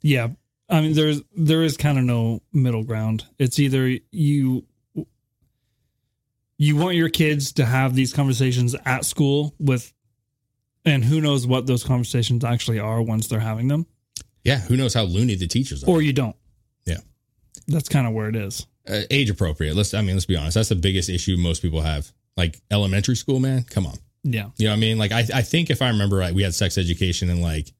[0.00, 0.28] Yeah.
[0.70, 3.26] I mean there's there is kind of no middle ground.
[3.38, 4.64] It's either you
[6.56, 9.92] you want your kids to have these conversations at school with
[10.84, 13.86] and who knows what those conversations actually are once they're having them
[14.44, 14.60] Yeah.
[14.60, 15.90] Who knows how loony the teachers are?
[15.90, 16.36] or you don't.
[16.86, 16.98] Yeah.
[17.66, 18.66] That's kind of where it is.
[18.88, 19.74] uh, age appropriate.
[19.74, 19.94] Let's.
[19.94, 20.54] I mean, let's be honest.
[20.56, 22.12] That's the biggest issue most people have.
[22.36, 23.62] Like elementary school, man.
[23.62, 23.94] Come on.
[24.24, 24.48] Yeah.
[24.56, 24.98] You know what I mean?
[24.98, 27.70] Like I, I think if I remember right, we had sex education in like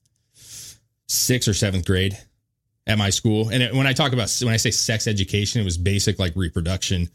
[1.06, 2.16] sixth or seventh grade
[2.86, 3.48] at my school.
[3.48, 6.36] And it, when I talk about when I say sex education, it was basic like
[6.36, 7.08] reproduction.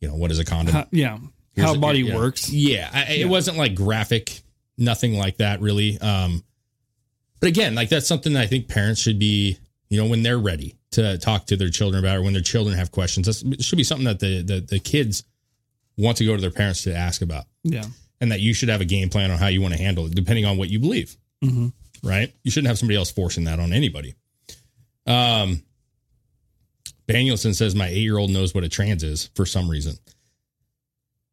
[0.00, 0.74] You know, what is a condom?
[0.74, 1.18] How, yeah.
[1.52, 2.16] Here's How a- body yeah.
[2.16, 2.48] works.
[2.50, 4.40] Yeah, I, it wasn't like graphic,
[4.78, 5.98] nothing like that really.
[5.98, 6.44] Um,
[7.40, 9.58] but again, like that's something that I think parents should be,
[9.88, 12.76] you know, when they're ready to talk to their children about, or when their children
[12.76, 13.26] have questions.
[13.26, 15.24] that should be something that the, the the kids
[15.96, 17.84] want to go to their parents to ask about, Yeah.
[18.20, 20.14] And that you should have a game plan on how you want to handle it,
[20.14, 21.16] depending on what you believe.
[21.42, 21.72] Mhm.
[22.02, 22.32] Right?
[22.44, 24.14] You shouldn't have somebody else forcing that on anybody.
[25.06, 25.62] Um,
[27.08, 29.96] Danielson says my eight year old knows what a trans is for some reason.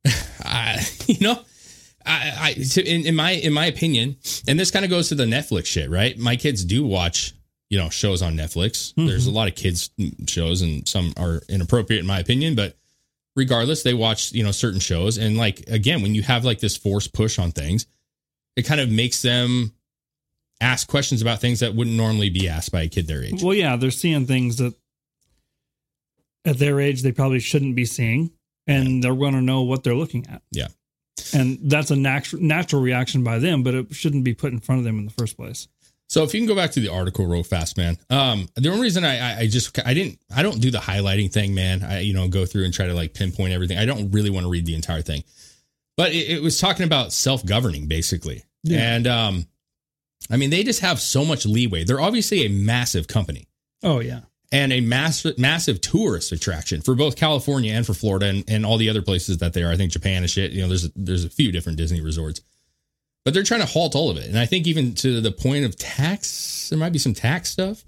[0.44, 1.40] I, you know,
[2.06, 4.18] I, I to, in, in my in my opinion,
[4.48, 6.18] and this kind of goes to the Netflix shit, right?
[6.18, 7.34] My kids do watch
[7.70, 8.94] you know shows on Netflix.
[8.96, 9.90] There's a lot of kids
[10.28, 12.78] shows, and some are inappropriate in my opinion, but
[13.38, 16.76] regardless, they watch you know certain shows, and like again, when you have like this
[16.76, 17.86] force push on things,
[18.58, 19.72] it kind of makes them
[20.60, 23.42] ask questions about things that wouldn't normally be asked by a kid their age.
[23.42, 24.74] Well, yeah, they're seeing things that
[26.44, 28.32] at their age they probably shouldn't be seeing,
[28.66, 30.42] and they're going to know what they're looking at.
[30.52, 30.68] Yeah.
[31.34, 34.80] And that's a natural natural reaction by them, but it shouldn't be put in front
[34.80, 35.68] of them in the first place.
[36.10, 37.98] So if you can go back to the article real fast, man.
[38.10, 41.32] Um, the only reason I, I, I just I didn't I don't do the highlighting
[41.32, 41.84] thing, man.
[41.84, 43.78] I you know go through and try to like pinpoint everything.
[43.78, 45.24] I don't really want to read the entire thing,
[45.98, 48.96] but it, it was talking about self governing basically, Yeah.
[48.96, 49.48] and um,
[50.32, 51.84] I mean they just have so much leeway.
[51.84, 53.48] They're obviously a massive company
[53.84, 58.44] Oh yeah, and a massive massive tourist attraction for both California and for Florida and,
[58.48, 59.72] and all the other places that they are.
[59.72, 60.52] I think Japan and shit.
[60.54, 62.40] You know, there's there's a few different Disney resorts,
[63.28, 64.30] but they're trying to halt all of it.
[64.30, 67.84] And I think even to the point of tax, there might be some tax stuff.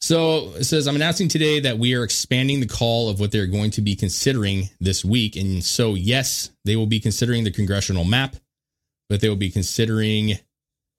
[0.00, 3.44] So it says, I'm announcing today that we are expanding the call of what they're
[3.44, 5.36] going to be considering this week.
[5.36, 8.34] And so, yes, they will be considering the congressional map,
[9.10, 10.38] but they will be considering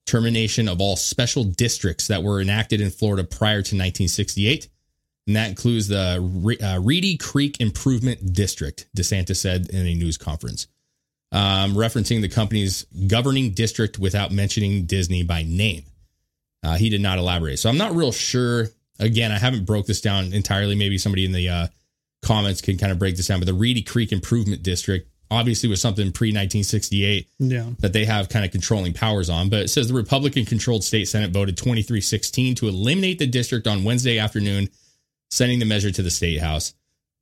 [0.06, 4.70] termination of all special districts that were enacted in Florida prior to 1968.
[5.26, 10.68] And that includes the uh, Reedy Creek Improvement District, DeSantis said in a news conference,
[11.34, 15.84] um, referencing the company's governing district without mentioning Disney by name.
[16.64, 17.58] Uh, he did not elaborate.
[17.60, 18.68] So I'm not real sure.
[19.00, 20.76] Again, I haven't broke this down entirely.
[20.76, 21.68] Maybe somebody in the uh,
[22.22, 23.40] comments can kind of break this down.
[23.40, 27.66] But the Reedy Creek Improvement District obviously was something pre 1968 yeah.
[27.80, 29.50] that they have kind of controlling powers on.
[29.50, 33.66] But it says the Republican controlled state Senate voted 23 16 to eliminate the district
[33.66, 34.70] on Wednesday afternoon,
[35.32, 36.76] sending the measure to the state house.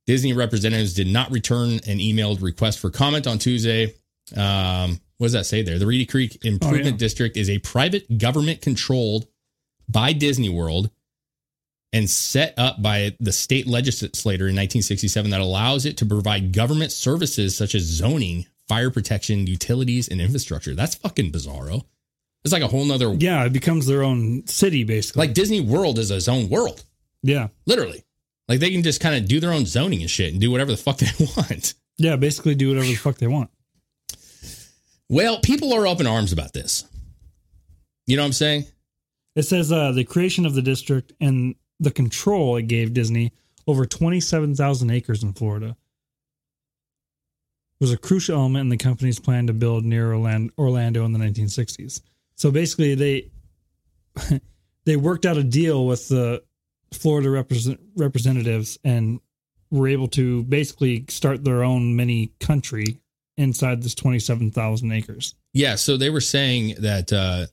[0.06, 3.94] Disney representatives did not return an emailed request for comment on Tuesday.
[4.36, 5.78] Um, what does that say there?
[5.78, 6.96] The Reedy Creek Improvement Oh, yeah.
[6.96, 9.26] District is a private government controlled
[9.88, 10.90] by Disney World
[11.92, 16.90] and set up by the state legislator in 1967 that allows it to provide government
[16.90, 20.74] services such as zoning, fire protection, utilities, and infrastructure.
[20.74, 21.84] That's fucking bizarro.
[22.44, 25.20] It's like a whole nother Yeah, it becomes their own city basically.
[25.26, 26.82] like Disney World is its own world,
[27.22, 28.02] yeah, literally.
[28.48, 30.72] Like they can just kind of do their own zoning and shit and do whatever
[30.72, 31.74] the fuck they want.
[31.98, 33.50] yeah, basically do whatever the fuck they want.
[35.12, 36.86] Well, people are up in arms about this.
[38.06, 38.64] You know what I'm saying?
[39.36, 43.34] It says uh, the creation of the district and the control it gave Disney
[43.66, 45.76] over 27,000 acres in Florida
[47.78, 52.00] was a crucial element in the company's plan to build near Orlando in the 1960s.
[52.36, 53.30] So basically, they
[54.86, 56.42] they worked out a deal with the
[56.90, 59.20] Florida represent- representatives and
[59.70, 63.01] were able to basically start their own mini country
[63.36, 65.34] inside this 27,000 acres.
[65.52, 67.46] Yeah, so they were saying that uh,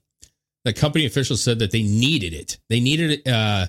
[0.66, 2.58] the company officials said that they needed it.
[2.70, 3.68] They needed uh,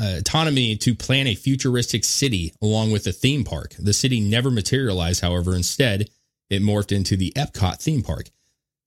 [0.00, 3.74] uh, autonomy to plan a futuristic city along with a theme park.
[3.78, 5.54] The city never materialized, however.
[5.54, 6.10] Instead,
[6.50, 8.28] it morphed into the Epcot theme park.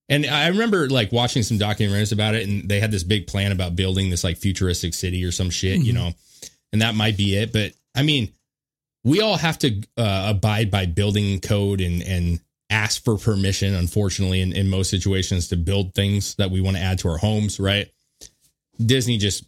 [0.08, 3.52] And I remember like watching some documentaries about it, and they had this big plan
[3.52, 6.12] about building this like futuristic city or some shit, you know,
[6.72, 7.52] and that might be it.
[7.52, 8.32] But I mean,
[9.02, 12.40] we all have to uh, abide by building code and and
[12.70, 13.74] ask for permission.
[13.74, 17.18] Unfortunately, in, in most situations, to build things that we want to add to our
[17.18, 17.88] homes, right?
[18.84, 19.44] Disney just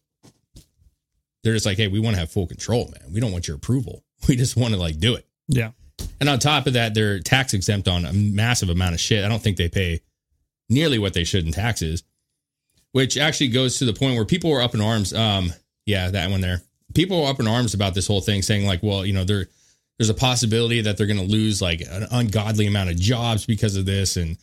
[1.43, 3.13] they're just like, hey, we want to have full control, man.
[3.13, 4.05] We don't want your approval.
[4.29, 5.29] We just want to like do it.
[5.47, 5.71] Yeah.
[6.19, 9.25] And on top of that, they're tax exempt on a massive amount of shit.
[9.25, 10.01] I don't think they pay
[10.69, 12.03] nearly what they should in taxes,
[12.91, 15.15] which actually goes to the point where people were up in arms.
[15.15, 15.53] Um,
[15.87, 16.63] yeah, that one there.
[16.95, 19.47] People were up in arms about this whole thing, saying like, well, you know, there
[19.99, 23.77] there's a possibility that they're going to lose like an ungodly amount of jobs because
[23.77, 24.37] of this, and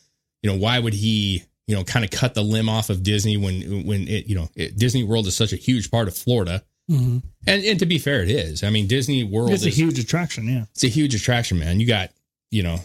[0.43, 3.37] you know, why would he, you know, kind of cut the limb off of Disney
[3.37, 6.63] when when it, you know, it, Disney World is such a huge part of Florida.
[6.89, 7.17] Mm-hmm.
[7.47, 8.63] And and to be fair, it is.
[8.63, 10.47] I mean, Disney World It's a huge attraction.
[10.47, 10.65] Yeah.
[10.71, 11.79] it's a huge attraction, man.
[11.79, 12.11] You got,
[12.51, 12.79] you know,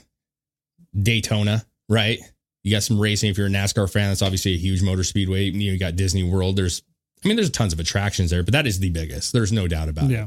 [0.99, 2.19] Daytona, right?
[2.63, 3.31] You got some racing.
[3.31, 5.45] If you're a NASCAR fan, that's obviously a huge motor speedway.
[5.45, 6.57] You, know, you got Disney World.
[6.57, 6.83] There's,
[7.25, 9.33] I mean, there's tons of attractions there, but that is the biggest.
[9.33, 10.11] There's no doubt about it.
[10.11, 10.27] Yeah.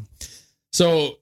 [0.71, 1.17] So,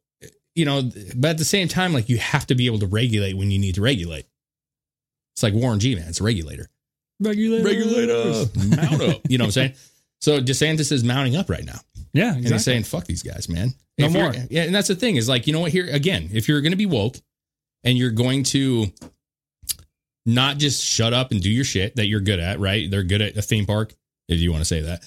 [0.56, 0.82] you know,
[1.16, 3.60] but at the same time, like you have to be able to regulate when you
[3.60, 4.26] need to regulate.
[5.36, 6.10] It's like Warren G, man.
[6.10, 6.70] It's a regulator.
[7.20, 8.49] Regulator.
[8.68, 9.22] Mount up.
[9.30, 9.74] You know what I'm saying?
[10.20, 11.80] So DeSantis is mounting up right now.
[12.14, 12.28] Yeah.
[12.34, 12.60] And he's Exactly.
[12.60, 13.74] saying, fuck these guys, man.
[13.97, 14.34] No If more.
[14.49, 14.64] Yeah.
[14.64, 16.78] And that's the thing is like, you know what, here again, if you're going to
[16.78, 17.18] be woke
[17.84, 18.88] and you're going to
[20.26, 22.89] not just shut up and do your shit that you're good at, right?
[22.91, 23.93] They're good at a theme park,
[24.28, 25.04] if you want to say that.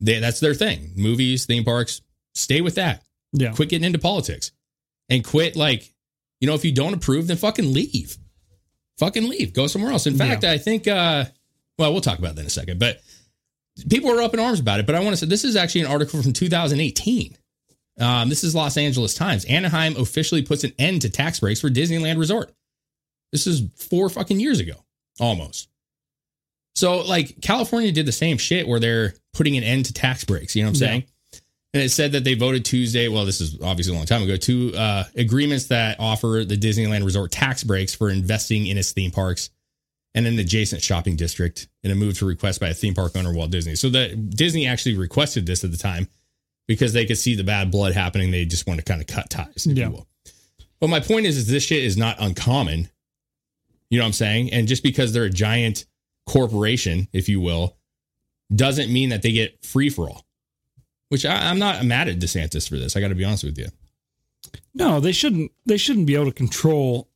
[0.00, 0.90] They, that's their thing.
[0.96, 2.02] Movies, theme parks,
[2.34, 3.02] stay with that.
[3.32, 3.52] yeah.
[3.52, 4.50] Quit getting into politics
[5.08, 5.92] and quit like,
[6.40, 8.16] you know, if you don't approve, then fucking leave.
[8.98, 10.06] fucking leave, go somewhere else.
[10.06, 11.24] In fact, I think, uh,
[11.78, 13.00] well, we'll talk about that in a second, but
[13.90, 14.86] people are up in arms about it.
[14.86, 17.36] But I want to say this is actually an article from 2018.
[17.98, 19.44] Um, this is Los Angeles Times.
[19.46, 22.52] Anaheim officially puts an end to tax breaks for Disneyland Resort.
[23.32, 24.74] This is four fucking years ago,
[25.20, 25.68] almost.
[26.74, 30.54] So, like, California did the same shit where they're putting an end to tax breaks.
[30.54, 30.88] You know what I'm Yeah.
[30.88, 31.04] saying?
[31.76, 33.06] And it said that they voted Tuesday.
[33.08, 34.36] Well, this is obviously a long time ago.
[34.36, 39.10] Two uh, agreements that offer the Disneyland Resort tax breaks for investing in its theme
[39.10, 39.50] parks
[40.14, 43.30] and an adjacent shopping district in a move to request by a theme park owner,
[43.30, 43.74] Walt Disney.
[43.74, 46.08] So that Disney actually requested this at the time
[46.66, 48.30] because they could see the bad blood happening.
[48.30, 49.88] They just want to kind of cut ties, if Yeah.
[49.88, 50.08] you will.
[50.80, 52.88] But my point is, is this shit is not uncommon.
[53.90, 54.50] You know what I'm saying?
[54.52, 55.84] And just because they're a giant
[56.26, 57.76] corporation, if you will,
[58.54, 60.25] doesn't mean that they get free for all.
[61.08, 62.96] Which I, I'm not mad at DeSantis for this.
[62.96, 63.68] I got to be honest with you.
[64.74, 65.52] No, they shouldn't.
[65.64, 67.08] They shouldn't be able to control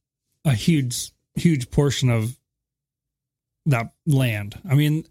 [0.45, 2.37] a huge, huge portion of
[3.67, 4.59] that land.
[4.69, 5.07] I mean,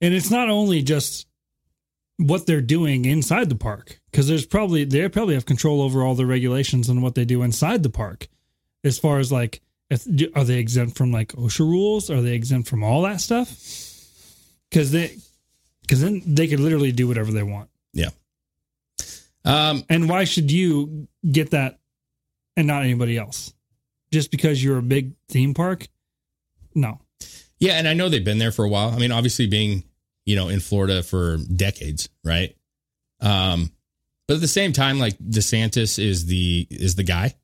[0.00, 1.26] and it's not only just
[2.16, 6.14] what they're doing inside the park because there's probably they probably have control over all
[6.14, 8.28] the regulations and what they do inside the park,
[8.84, 12.10] as far as like, if, are they exempt from like OSHA rules?
[12.10, 13.48] Are they exempt from all that stuff?
[14.70, 15.16] Because they,
[15.82, 17.68] because then they could literally do whatever they want.
[19.44, 21.78] Um, And why should you get that
[22.56, 23.52] and not anybody else?
[24.12, 25.88] Just because you're a big theme park?
[26.74, 27.00] No.
[27.58, 28.90] Yeah, and I know they've been there for a while.
[28.90, 29.84] I mean, obviously being,
[30.26, 32.56] you know, in Florida for decades, right?
[33.20, 33.72] Um,
[34.26, 37.34] but at the same time, like DeSantis is the is the guy.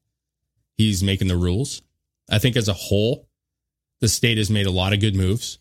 [0.76, 1.82] He's making the rules.
[2.30, 3.28] I think as a whole,
[4.01, 5.59] the state has made a lot of good moves.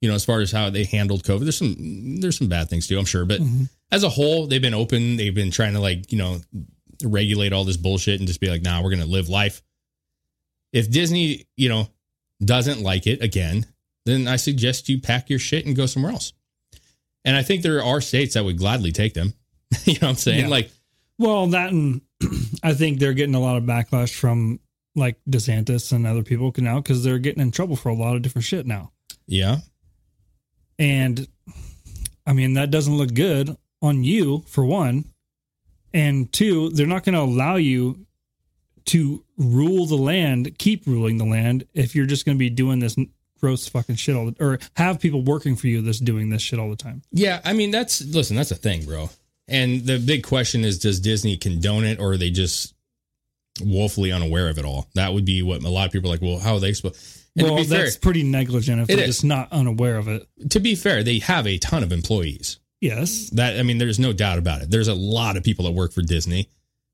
[0.00, 1.40] You know, as far as how they handled COVID.
[1.40, 3.24] There's some there's some bad things too, I'm sure.
[3.24, 3.64] But mm-hmm.
[3.90, 5.16] as a whole, they've been open.
[5.16, 6.40] They've been trying to like, you know,
[7.04, 9.62] regulate all this bullshit and just be like, nah, we're gonna live life.
[10.72, 11.88] If Disney, you know,
[12.44, 13.66] doesn't like it again,
[14.06, 16.32] then I suggest you pack your shit and go somewhere else.
[17.24, 19.34] And I think there are states that would gladly take them.
[19.84, 20.44] you know what I'm saying?
[20.44, 20.48] Yeah.
[20.48, 20.70] Like,
[21.18, 22.00] Well, that and
[22.62, 24.60] I think they're getting a lot of backlash from
[24.94, 28.22] like DeSantis and other people now because they're getting in trouble for a lot of
[28.22, 28.92] different shit now.
[29.26, 29.58] yeah,
[30.78, 31.26] And
[32.26, 35.06] I mean, that doesn't look good on you, for one.
[35.94, 38.06] And two, they're not going to allow you
[38.86, 42.78] to rule the land, keep ruling the land, if you're just going to be doing
[42.78, 42.96] this
[43.40, 46.58] gross fucking shit all the or have people working for you that's doing this shit
[46.58, 47.02] all the time.
[47.12, 47.40] yeah.
[47.44, 49.10] I mean, that's listen, that's a thing, bro.
[49.46, 52.74] And the big question is, does Disney condone it, or are they just
[53.62, 54.88] woefully unaware of it all?
[54.94, 56.22] That would be what a lot of people are like.
[56.22, 57.17] Well, how are they supposed?
[57.38, 59.06] And well, fair, that's pretty negligent if they're is.
[59.06, 60.26] just not unaware of it.
[60.50, 62.58] to be fair, they have a ton of employees.
[62.80, 63.30] Yes.
[63.30, 64.70] That I mean, there's no doubt about it.
[64.70, 66.48] There's a lot of people that work for Disney.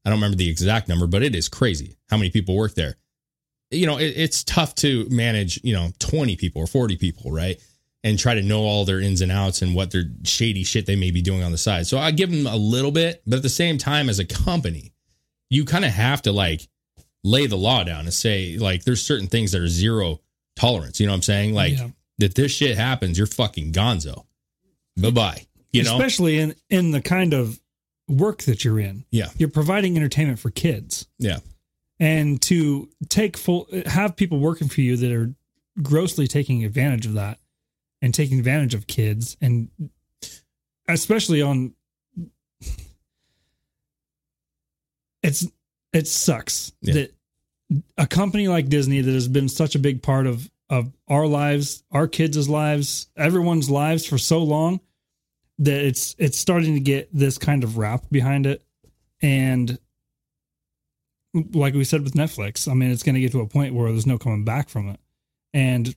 [0.04, 2.96] I don't remember the exact number, but it is crazy how many people work there.
[3.70, 5.60] You know, it, it's tough to manage.
[5.62, 7.60] You know, 20 people or 40 people, right?
[8.02, 10.96] And try to know all their ins and outs and what their shady shit they
[10.96, 11.86] may be doing on the side.
[11.86, 14.92] So I give them a little bit, but at the same time, as a company,
[15.48, 16.68] you kind of have to like
[17.22, 20.20] lay the law down and say like there's certain things that are zero
[20.56, 21.00] tolerance.
[21.00, 21.54] You know what I'm saying?
[21.54, 21.88] Like Yeah.
[22.18, 24.24] that this shit happens, you're fucking gonzo.
[24.96, 25.46] Bye bye.
[25.72, 25.94] You know?
[25.96, 27.60] Especially in in the kind of
[28.08, 29.04] work that you're in.
[29.10, 29.30] Yeah.
[29.38, 31.06] You're providing entertainment for kids.
[31.18, 31.38] Yeah.
[32.00, 35.34] And to take full have people working for you that are
[35.82, 37.38] grossly taking advantage of that
[38.02, 39.68] and taking advantage of kids and
[40.88, 41.74] especially on
[45.22, 45.46] it's
[45.92, 46.94] it sucks Yeah.
[46.94, 47.14] that
[47.96, 51.84] a company like Disney that has been such a big part of of our lives,
[51.92, 54.80] our kids' lives, everyone's lives for so long
[55.58, 58.62] that it's it's starting to get this kind of rap behind it
[59.22, 59.78] and
[61.52, 63.90] like we said with Netflix, I mean it's going to get to a point where
[63.90, 65.00] there's no coming back from it.
[65.52, 65.94] And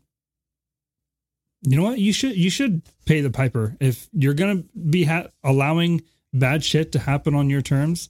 [1.63, 1.99] you know what?
[1.99, 6.03] You should you should pay the piper if you're going to be ha- allowing
[6.33, 8.09] bad shit to happen on your terms.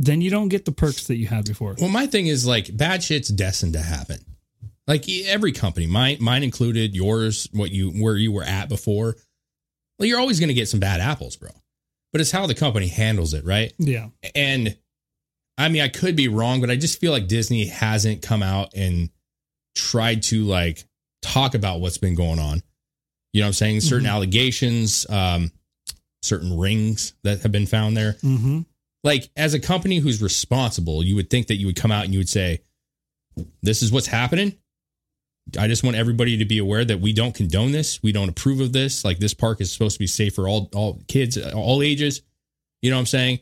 [0.00, 1.74] Then you don't get the perks that you had before.
[1.78, 4.18] Well, my thing is like bad shit's destined to happen.
[4.86, 9.16] Like every company, mine, mine included, yours, what you where you were at before.
[9.98, 11.50] Well, you're always going to get some bad apples, bro.
[12.12, 13.72] But it's how the company handles it, right?
[13.78, 14.08] Yeah.
[14.34, 14.76] And
[15.58, 18.70] I mean, I could be wrong, but I just feel like Disney hasn't come out
[18.74, 19.10] and
[19.74, 20.84] tried to like
[21.20, 22.62] talk about what's been going on.
[23.32, 23.80] You know what I'm saying?
[23.80, 25.50] Certain allegations, um,
[26.22, 28.60] certain rings that have been found there Mm-hmm.
[29.04, 32.12] Like as a company who's responsible, you would think that you would come out and
[32.12, 32.60] you would say,
[33.62, 34.56] "This is what's happening."
[35.58, 38.02] I just want everybody to be aware that we don't condone this.
[38.02, 39.02] We don't approve of this.
[39.04, 42.22] Like this park is supposed to be safe for all all kids, all ages.
[42.82, 43.40] You know what I'm saying?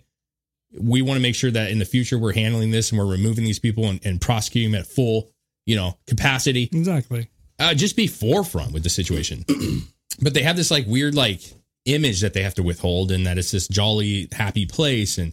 [0.79, 3.45] We want to make sure that in the future we're handling this and we're removing
[3.45, 5.31] these people and, and prosecuting them at full
[5.67, 6.71] you know, capacity.
[6.73, 7.29] Exactly.
[7.59, 9.45] Uh, just be forefront with the situation.
[10.23, 11.43] but they have this like weird like
[11.85, 15.33] image that they have to withhold, and that it's this jolly, happy place, and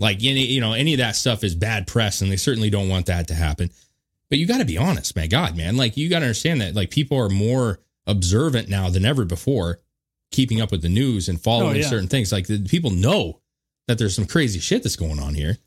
[0.00, 2.88] like any you know any of that stuff is bad press, and they certainly don't
[2.88, 3.70] want that to happen.
[4.28, 5.28] But you got to be honest, man.
[5.28, 9.04] God, man, like you got to understand that like people are more observant now than
[9.04, 9.78] ever before,
[10.32, 11.88] keeping up with the news and following Oh, yeah.
[11.88, 12.32] certain things.
[12.32, 13.40] Like the people know
[13.88, 15.58] that there's some crazy shit that's going on here.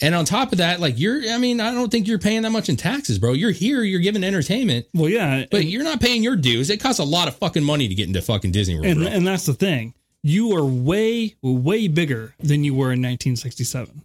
[0.00, 2.50] And on top of that, like you're, I mean, I don't think you're paying that
[2.50, 3.32] much in taxes, bro.
[3.32, 6.70] You're here, you're giving entertainment, Well, yeah, but you're not paying your dues.
[6.70, 8.86] It costs a lot of fucking money to get into fucking Disney World.
[8.86, 9.94] and and that's the thing.
[10.22, 14.02] You are way way bigger than you were in 1967.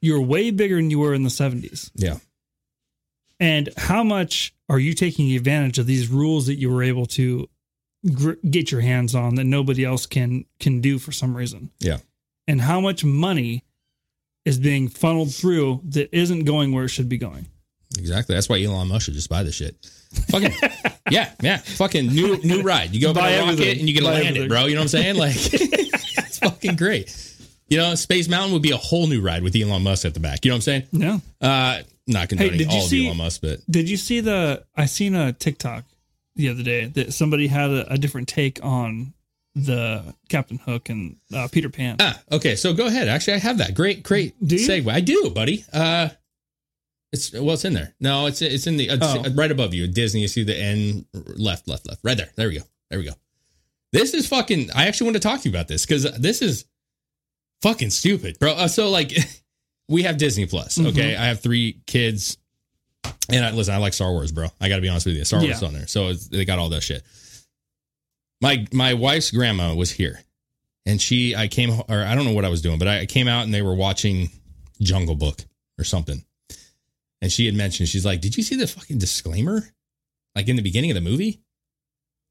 [0.00, 1.90] You're way bigger than you were in the 70s.
[1.94, 2.18] yeah.
[3.40, 7.48] And how much are you taking advantage of these rules that you were able to
[8.14, 11.70] gr- get your hands on that nobody else can can do for some reason?
[11.80, 11.98] Yeah.
[12.46, 13.64] And how much money
[14.44, 17.46] is being funneled through that isn't going where it should be going?
[17.98, 18.34] Exactly.
[18.34, 19.74] That's why Elon Musk should just buy this shit.
[20.30, 20.52] Fucking
[21.10, 21.56] yeah, yeah.
[21.58, 22.94] Fucking new new ride.
[22.94, 24.42] You go Buy a rocket and you Buy land everything.
[24.44, 24.66] it, bro.
[24.66, 25.16] You know what I'm saying?
[25.16, 27.28] Like it's fucking great.
[27.68, 30.20] You know, Space Mountain would be a whole new ride with Elon Musk at the
[30.20, 30.44] back.
[30.44, 30.82] You know what I'm saying?
[30.92, 31.18] Yeah.
[31.40, 34.64] Uh not condoning did you all see- of Elon Musk, but Did you see the?
[34.76, 35.84] I seen a TikTok
[36.36, 39.12] the other day that somebody had a, a different take on
[39.54, 41.96] the Captain Hook and uh, Peter Pan.
[42.00, 42.56] ah, okay.
[42.56, 43.06] So go ahead.
[43.08, 43.74] Actually, I have that.
[43.74, 44.66] Great, great Do you?
[44.66, 44.90] segue.
[44.90, 45.64] I do, buddy.
[45.72, 46.08] Uh
[47.12, 47.94] it's well, it's in there.
[48.00, 49.22] No, it's it's in the it's Oh.
[49.34, 49.86] right above you.
[49.86, 50.20] Disney.
[50.22, 51.04] You see the N
[51.36, 52.00] left, left, left.
[52.02, 52.30] Right there.
[52.36, 52.64] There we go.
[52.90, 53.12] There we go.
[53.92, 54.70] This is fucking.
[54.74, 56.64] I actually want to talk to you about this because this is
[57.60, 58.52] fucking stupid, bro.
[58.52, 59.12] Uh, so like,
[59.88, 60.78] we have Disney Plus.
[60.78, 60.86] Mm-hmm.
[60.88, 62.38] Okay, I have three kids,
[63.30, 64.48] and I, listen, I like Star Wars, bro.
[64.60, 65.24] I got to be honest with you.
[65.24, 65.68] Star Wars Yeah.
[65.68, 67.02] on there, so it's, they got all that shit.
[68.40, 70.20] My my wife's grandma was here,
[70.86, 73.28] and she I came or I don't know what I was doing, but I came
[73.28, 74.30] out and they were watching
[74.80, 75.38] Jungle Book
[75.78, 76.24] or something,
[77.22, 79.62] and she had mentioned she's like, "Did you see the fucking disclaimer,
[80.34, 81.40] like in the beginning of the movie?"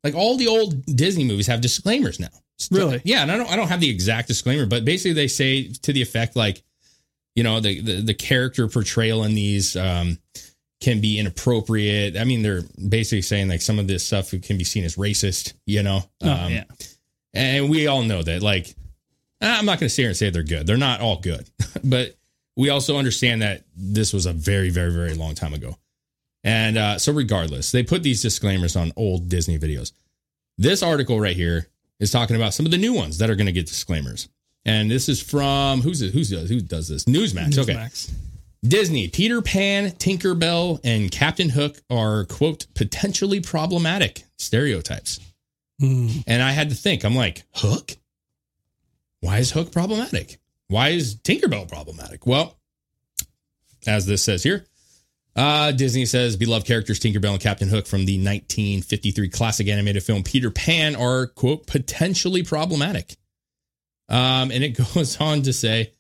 [0.04, 2.30] Like all the old Disney movies have disclaimers now.
[2.70, 3.02] Really?
[3.04, 5.94] Yeah, and I don't I don't have the exact disclaimer, but basically they say to
[5.94, 6.62] the effect like,
[7.36, 10.20] you know, the the, the character portrayal in these um
[10.82, 12.18] can be inappropriate.
[12.18, 15.54] I mean, they're basically saying like some of this stuff can be seen as racist,
[15.66, 16.04] you know.
[16.22, 16.64] Oh, Um, yeah.
[17.34, 18.76] And we all know that like
[19.40, 20.68] I'm not going to sit here and say they're good.
[20.68, 21.50] They're not all good.
[21.84, 22.16] but
[22.56, 25.78] we also understand that this was a very very very long time ago.
[26.44, 29.92] And uh, so, regardless, they put these disclaimers on old Disney videos.
[30.58, 31.68] This article right here
[32.00, 34.28] is talking about some of the new ones that are going to get disclaimers.
[34.66, 37.06] And this is from who's it, who's who does this?
[37.06, 37.58] Newsmax.
[37.58, 37.88] Okay,
[38.64, 45.20] Disney, Peter Pan, Tinkerbell, and Captain Hook are quote potentially problematic stereotypes.
[45.80, 46.10] Hmm.
[46.28, 47.04] And I had to think.
[47.04, 47.98] I'm like, Hook?
[49.22, 50.40] Why is Hook problematic?
[50.72, 52.26] Why is Tinkerbell problematic?
[52.26, 52.58] Well,
[53.86, 54.66] as this says here,
[55.36, 60.24] uh, Disney says beloved characters Tinkerbell and Captain Hook from the 1953 classic animated film
[60.24, 63.18] Peter Pan are, quote, potentially problematic.
[64.08, 65.94] Um, and it goes on to say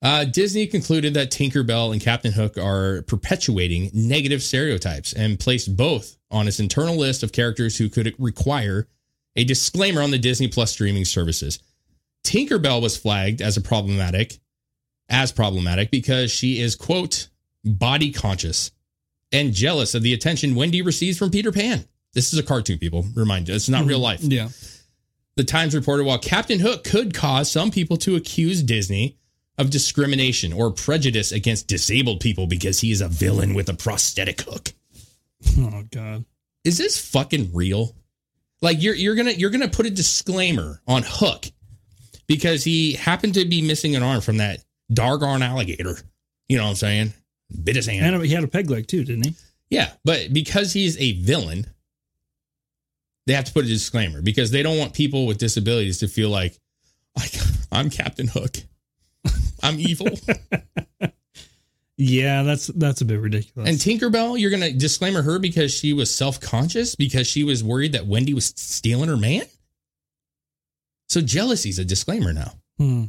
[0.00, 6.16] uh, Disney concluded that Tinkerbell and Captain Hook are perpetuating negative stereotypes and placed both
[6.30, 8.88] on its internal list of characters who could require
[9.36, 11.58] a disclaimer on the Disney Plus streaming services.
[12.28, 14.38] Tinkerbell was flagged as a problematic,
[15.08, 17.28] as problematic because she is, quote,
[17.64, 18.70] body conscious
[19.32, 21.86] and jealous of the attention Wendy receives from Peter Pan.
[22.12, 23.06] This is a cartoon, people.
[23.14, 24.02] Remind you, it's not real mm-hmm.
[24.02, 24.22] life.
[24.22, 24.48] Yeah.
[25.36, 29.16] The Times reported while Captain Hook could cause some people to accuse Disney
[29.56, 34.42] of discrimination or prejudice against disabled people because he is a villain with a prosthetic
[34.42, 34.72] hook.
[35.58, 36.24] Oh God.
[36.64, 37.94] Is this fucking real?
[38.60, 41.46] Like you're you're gonna you're gonna put a disclaimer on Hook
[42.28, 44.60] because he happened to be missing an arm from that
[44.92, 45.98] Dargon alligator.
[46.48, 47.12] You know what I'm saying?
[47.64, 48.14] Bit his hand.
[48.14, 49.34] And he had a peg leg too, didn't he?
[49.70, 51.66] Yeah, but because he's a villain,
[53.26, 56.30] they have to put a disclaimer because they don't want people with disabilities to feel
[56.30, 56.58] like,
[57.16, 57.32] like
[57.72, 58.56] I'm Captain Hook.
[59.62, 60.08] I'm evil.
[62.00, 63.68] Yeah, that's that's a bit ridiculous.
[63.68, 68.06] and Tinkerbell, you're gonna disclaimer her because she was self-conscious because she was worried that
[68.06, 69.42] Wendy was stealing her man.
[71.08, 72.52] So jealousy's a disclaimer now.
[72.78, 73.04] Hmm.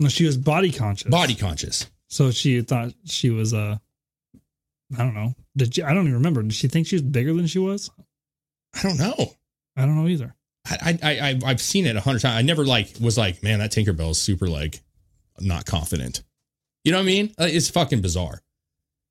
[0.00, 1.10] No, she was body conscious.
[1.10, 1.86] Body conscious.
[2.08, 3.78] So she thought she was uh
[4.94, 5.34] I don't know.
[5.56, 6.42] Did she, I don't even remember.
[6.42, 7.90] Did she think she was bigger than she was?
[8.74, 9.34] I don't know.
[9.76, 10.34] I don't know either.
[10.68, 12.38] I I, I I've seen it a hundred times.
[12.38, 14.80] I never like was like, man, that Tinkerbell is super like
[15.40, 16.22] not confident.
[16.84, 17.34] You know what I mean?
[17.38, 18.42] Uh, It's fucking bizarre.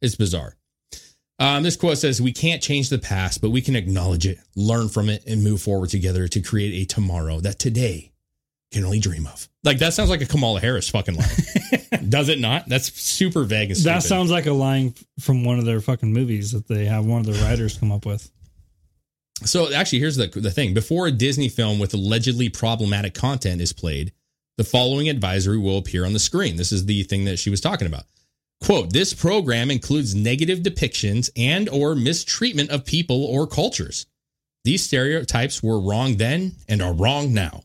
[0.01, 0.55] It's bizarre.
[1.39, 4.89] Um, this quote says, "We can't change the past, but we can acknowledge it, learn
[4.89, 8.10] from it, and move forward together to create a tomorrow that today
[8.71, 11.29] can only dream of." Like that sounds like a Kamala Harris fucking line.
[12.09, 12.67] Does it not?
[12.67, 13.95] That's super vague and stupid.
[13.95, 17.19] That sounds like a line from one of their fucking movies that they have one
[17.19, 18.29] of the writers come up with.
[19.43, 23.73] So actually, here's the the thing: before a Disney film with allegedly problematic content is
[23.73, 24.13] played,
[24.57, 26.55] the following advisory will appear on the screen.
[26.55, 28.03] This is the thing that she was talking about.
[28.63, 34.05] Quote: This program includes negative depictions and or mistreatment of people or cultures.
[34.63, 37.63] These stereotypes were wrong then and are wrong now.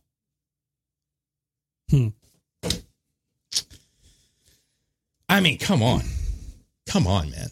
[1.91, 2.09] Hmm.
[5.28, 6.03] I mean, come on,
[6.89, 7.49] come on, man.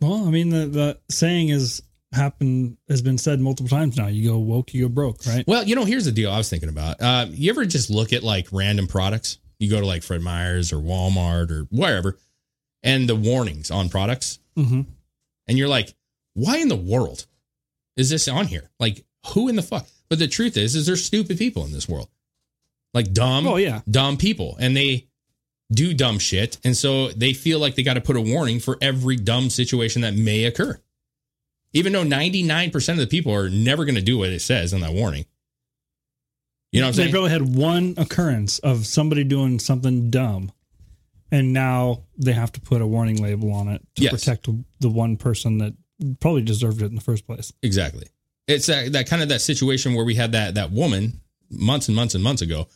[0.00, 1.82] Well, I mean, the, the saying is
[2.12, 4.06] happened has been said multiple times now.
[4.06, 5.44] You go woke, you go broke, right?
[5.46, 7.00] Well, you know, here's the deal I was thinking about.
[7.00, 9.38] Uh, you ever just look at like random products?
[9.58, 12.18] You go to like Fred Meyer's or Walmart or wherever,
[12.82, 14.82] and the warnings on products, Mm-hmm.
[15.48, 15.94] and you're like,
[16.34, 17.24] why in the world
[17.96, 18.68] is this on here?
[18.78, 19.86] Like, who in the fuck?
[20.10, 22.08] But the truth is, is there's stupid people in this world,
[22.94, 23.80] like dumb, Oh, yeah.
[23.90, 25.08] dumb people, and they
[25.72, 28.76] do dumb shit, and so they feel like they got to put a warning for
[28.82, 30.78] every dumb situation that may occur,
[31.72, 34.80] even though 99% of the people are never going to do what it says in
[34.82, 35.24] that warning.
[36.72, 37.12] You know what I'm They saying?
[37.12, 40.52] probably had one occurrence of somebody doing something dumb,
[41.30, 44.12] and now they have to put a warning label on it to Yes.
[44.12, 44.48] protect
[44.80, 45.74] the one person that
[46.20, 47.52] probably deserved it in the first place.
[47.62, 48.06] Exactly.
[48.48, 51.20] It's that, that kind of that situation where we had that that woman
[51.50, 52.66] months and months and months ago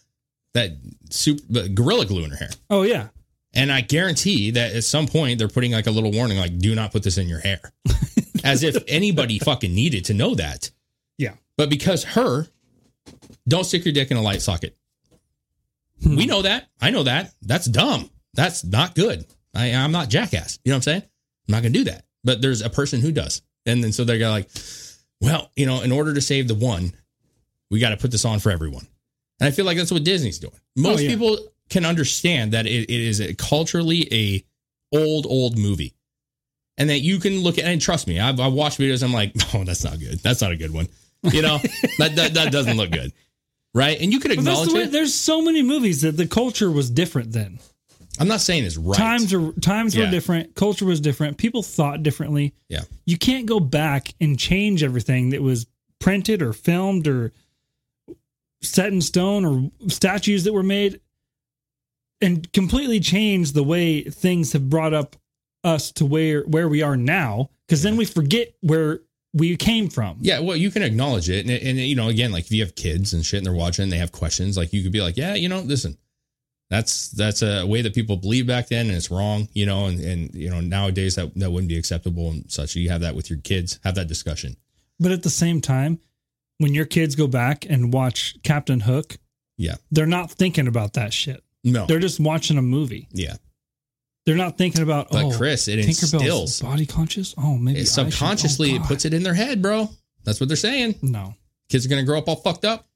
[0.57, 0.73] that
[1.11, 2.51] super the gorilla glue in her hair.
[2.71, 3.09] Oh yeah,
[3.55, 6.75] And I guarantee that at some point they're putting like a little warning like do
[6.75, 7.61] not put this in your hair.
[8.45, 10.71] As if anybody fucking needed to know that.
[11.19, 11.35] yeah.
[11.57, 12.47] But because her
[13.49, 14.77] don't stick your dick in a light socket.
[16.05, 16.29] We hmm.
[16.29, 16.69] know that.
[16.81, 17.33] I know that.
[17.43, 18.11] That's dumb.
[18.35, 19.25] That's not good.
[19.55, 20.59] I, I'm not jackass.
[20.65, 21.03] You know what I'm saying?
[21.03, 22.05] I'm not going to do that.
[22.23, 23.43] But there's a person who does.
[23.65, 24.51] And then so they're gonna like,
[25.21, 26.93] well, you know, in order to save the one,
[27.71, 28.87] we got to put this on for everyone.
[29.41, 30.55] And I feel like that's what Disney's doing.
[30.55, 31.11] Oh, Most yeah.
[31.11, 34.45] people can understand that it, it is a culturally a
[34.97, 35.95] old, old movie.
[36.79, 39.03] And that you can look at, and trust me, I've, I've watched videos.
[39.03, 40.19] I'm like, oh, that's not good.
[40.21, 40.89] That's not a good one.
[41.23, 41.59] You know,
[41.99, 43.13] that, that, that doesn't look good.
[43.75, 44.01] Right.
[44.01, 44.93] And you can acknowledge the way, it.
[44.93, 47.59] there's so many movies that the culture was different then.
[48.19, 48.97] I'm not saying it's right.
[48.97, 50.55] Times are times were different.
[50.55, 51.37] Culture was different.
[51.37, 52.55] People thought differently.
[52.69, 52.83] Yeah.
[53.05, 55.67] You can't go back and change everything that was
[55.99, 57.33] printed or filmed or
[58.63, 61.01] set in stone or statues that were made
[62.21, 65.17] and completely change the way things have brought up
[65.65, 69.01] us to where where we are now because then we forget where
[69.35, 70.17] we came from.
[70.21, 72.75] Yeah, well, you can acknowledge it, and, and you know, again, like if you have
[72.75, 75.17] kids and shit, and they're watching, and they have questions, like you could be like,
[75.17, 75.99] yeah, you know, listen,
[76.71, 80.01] that's that's a way that people believe back then, and it's wrong, you know, and
[80.01, 82.77] and you know, nowadays that that wouldn't be acceptable and such.
[82.77, 84.57] You have that with your kids, have that discussion.
[84.99, 86.01] But at the same time,
[86.59, 89.17] when your kids go back and watch Captain Hook,
[89.59, 91.43] Yeah, they're not thinking about that shit.
[91.65, 93.09] no, They're just watching a movie.
[93.13, 93.37] yeah,
[94.25, 97.35] They're not thinking about But oh, Chris, it instills- body conscious.
[97.39, 99.89] Oh, maybe it subconsciously oh, it puts it in their head, bro.
[100.25, 100.97] That's what they're saying.
[101.03, 101.35] No,
[101.69, 102.87] Kids are gonna grow up all fucked up.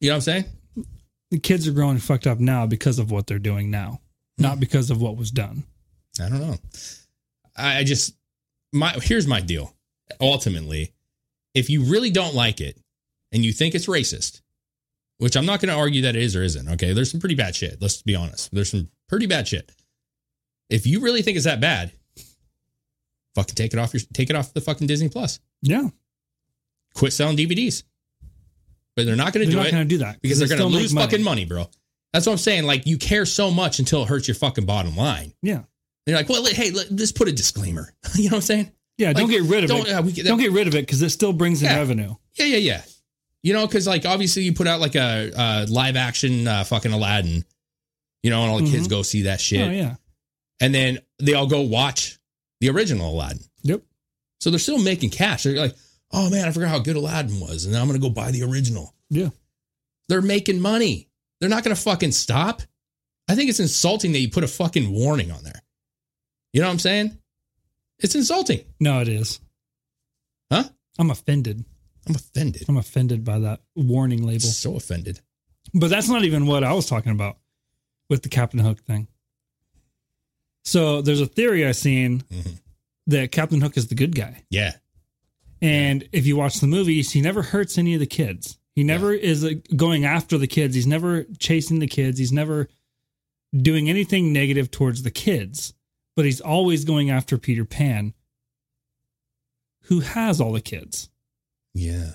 [0.00, 0.44] You know what I'm saying?
[1.30, 4.00] the kids are growing fucked up now because of what they're doing now,
[4.38, 4.42] Hmm.
[4.44, 5.64] not because of what was done.
[6.20, 6.56] I don't know.
[7.56, 8.14] I I just
[8.72, 9.74] my here's my deal.
[10.20, 10.92] Ultimately,
[11.58, 12.80] if you really don't like it
[13.32, 14.42] and you think it's racist,
[15.18, 16.92] which I'm not going to argue that it is or isn't, okay?
[16.92, 17.82] There's some pretty bad shit.
[17.82, 18.54] Let's be honest.
[18.54, 19.72] There's some pretty bad shit.
[20.70, 21.90] If you really think it's that bad,
[23.34, 25.40] fucking take it off your take it off the fucking Disney Plus.
[25.62, 25.88] Yeah,
[26.94, 27.82] Quit selling DVDs.
[28.94, 30.48] But they're not going to they're do not it going to do that because they're
[30.48, 31.68] they going to lose make fucking money, bro.
[32.12, 32.64] That's what I'm saying.
[32.64, 35.32] Like you care so much until it hurts your fucking bottom line.
[35.42, 35.64] Yeah, And
[36.06, 37.94] you're like, well, hey, let, let's put a disclaimer.
[38.14, 38.72] you know what I'm saying?
[38.98, 39.12] Yeah.
[39.12, 39.92] don't get rid of don't- it.
[39.92, 41.78] uh, we can- don't get rid of it because it still brings in Yeah.
[41.78, 42.14] revenue.
[42.34, 42.82] Yeah, yeah, yeah.
[43.42, 46.92] You know, because like obviously you put out like a, uh live action uh, fucking
[46.92, 47.44] Aladdin,
[48.22, 49.94] you know, and all the kids go see that shit, Oh yeah.
[50.60, 52.18] and then they all go watch
[52.60, 53.42] the original Aladdin.
[53.62, 53.82] Yep.
[54.40, 55.44] So they're still making cash.
[55.44, 55.76] They're like,
[56.12, 58.92] oh man, I forgot how good Aladdin was, and I'm gonna go buy the original.
[59.10, 59.30] Yeah.
[60.08, 61.08] They're making money.
[61.40, 62.62] They're not gonna fucking stop.
[63.28, 65.62] I think it's insulting that you put a fucking warning on there.
[66.52, 67.18] You know what I'm saying?
[68.00, 69.40] It's insulting, No, it is.
[70.52, 70.64] huh?
[70.98, 71.64] I'm offended.
[72.06, 72.64] I'm offended.
[72.68, 74.40] I'm offended by that warning label.
[74.48, 75.20] So offended.
[75.74, 77.38] But that's not even what I was talking about
[78.08, 79.08] with the Captain Hook thing.
[80.64, 82.58] So there's a theory I've seen Mhm.
[83.08, 84.44] that Captain Hook is the good guy.
[84.50, 84.76] Yeah.
[85.60, 88.58] And if you watch the movies, he never hurts any of the kids.
[88.74, 90.74] He never is uh, going after the kids.
[90.74, 92.18] He's never chasing the kids.
[92.18, 92.68] He's never
[93.56, 95.74] doing anything negative towards the kids.
[96.18, 98.12] But he's always going after Peter Pan,
[99.82, 101.10] who has all the kids.
[101.74, 102.14] Yeah.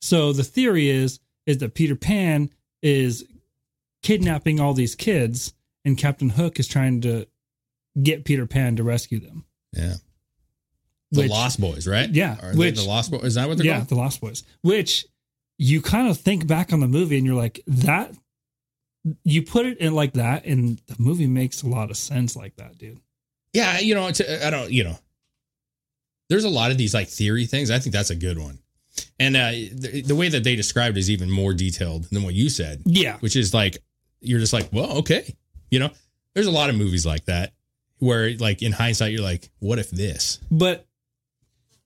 [0.00, 2.50] So the theory is is that Peter Pan
[2.82, 3.24] is
[4.02, 7.28] kidnapping all these kids and Captain Hook is trying to
[8.02, 9.44] get Peter Pan to rescue them.
[9.72, 9.94] Yeah.
[11.12, 12.10] The Which- Lost Boys, right?
[12.10, 13.22] Yeah, Are they which- the Lost Boys?
[13.22, 13.88] Is that what they're yeah, called?
[13.90, 14.42] the Lost Boys.
[14.62, 15.06] Which
[15.58, 18.16] you kind of think back on the movie and you're like, that
[19.22, 22.56] you put it in like that, and the movie makes a lot of sense like
[22.56, 22.98] that, dude.
[23.52, 24.98] Yeah, you know, I don't, you know,
[26.28, 27.70] there's a lot of these like theory things.
[27.70, 28.58] I think that's a good one.
[29.18, 32.34] And uh, the, the way that they described it is even more detailed than what
[32.34, 33.16] you said, Yeah.
[33.18, 33.78] which is like,
[34.20, 35.34] you're just like, well, okay.
[35.70, 35.90] You know,
[36.34, 37.52] there's a lot of movies like that
[37.98, 40.38] where, like, in hindsight, you're like, what if this?
[40.50, 40.86] But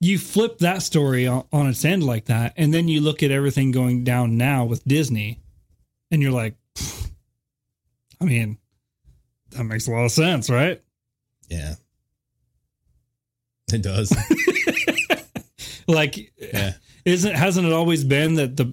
[0.00, 3.30] you flip that story on, on its end like that, and then you look at
[3.30, 5.40] everything going down now with Disney,
[6.10, 6.54] and you're like,
[8.20, 8.58] I mean,
[9.50, 10.80] that makes a lot of sense, right?
[11.52, 11.74] Yeah.
[13.72, 14.14] It does.
[15.88, 16.74] Like, Yeah.
[17.04, 18.72] isn't hasn't it always been that the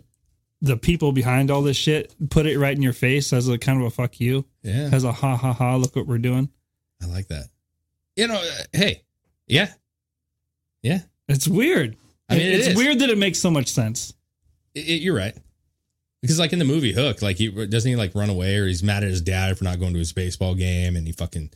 [0.61, 3.79] the people behind all this shit put it right in your face as a kind
[3.81, 4.89] of a fuck you, Yeah.
[4.91, 6.49] as a ha ha ha, look what we're doing.
[7.01, 7.45] I like that.
[8.15, 9.01] You know, uh, hey,
[9.47, 9.73] yeah.
[10.83, 10.99] Yeah.
[11.27, 11.97] It's weird.
[12.29, 12.75] I mean, it it's is.
[12.77, 14.13] weird that it makes so much sense.
[14.75, 15.35] It, it- you're right.
[16.21, 18.83] Because like in the movie Hook, like he doesn't he like run away or he's
[18.83, 21.49] mad at his dad for not going to his baseball game and he fucking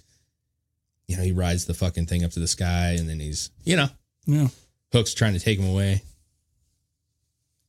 [1.13, 3.75] you know, he rides the fucking thing up to the sky and then he's you
[3.77, 3.87] know,
[4.25, 4.47] Yeah.
[4.91, 6.01] Hook's trying to take him away.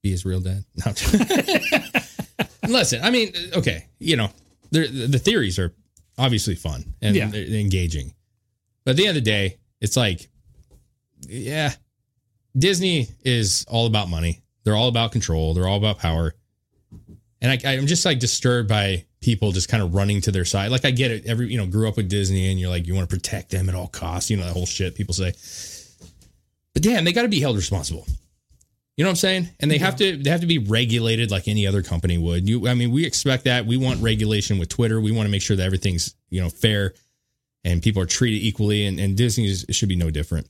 [0.02, 0.64] Be his real dad.
[0.84, 0.92] No.
[2.68, 4.28] Listen, I mean, okay, you know,
[4.70, 5.72] the theories are
[6.18, 7.32] obviously fun and Yeah.
[7.32, 8.12] engaging.
[8.84, 10.28] But at the end of the day, it's like,
[11.28, 11.72] yeah,
[12.56, 14.42] Disney is all about money.
[14.64, 15.54] They're all about control.
[15.54, 16.34] They're all about power.
[17.42, 20.70] And I, I'm just like disturbed by people just kind of running to their side.
[20.70, 21.26] Like I get it.
[21.26, 23.68] Every you know, grew up with Disney, and you're like, you want to protect them
[23.68, 24.30] at all costs.
[24.30, 25.32] You know that whole shit people say.
[26.74, 28.06] But damn, they got to be held responsible.
[28.96, 29.48] You know what I'm saying?
[29.58, 32.48] And they have to they have to be regulated like any other company would.
[32.48, 33.66] You, I mean, we expect that.
[33.66, 35.00] We want regulation with Twitter.
[35.00, 36.94] We want to make sure that everything's you know fair
[37.64, 38.86] and people are treated equally.
[38.86, 40.48] And, and Disney is, should be no different.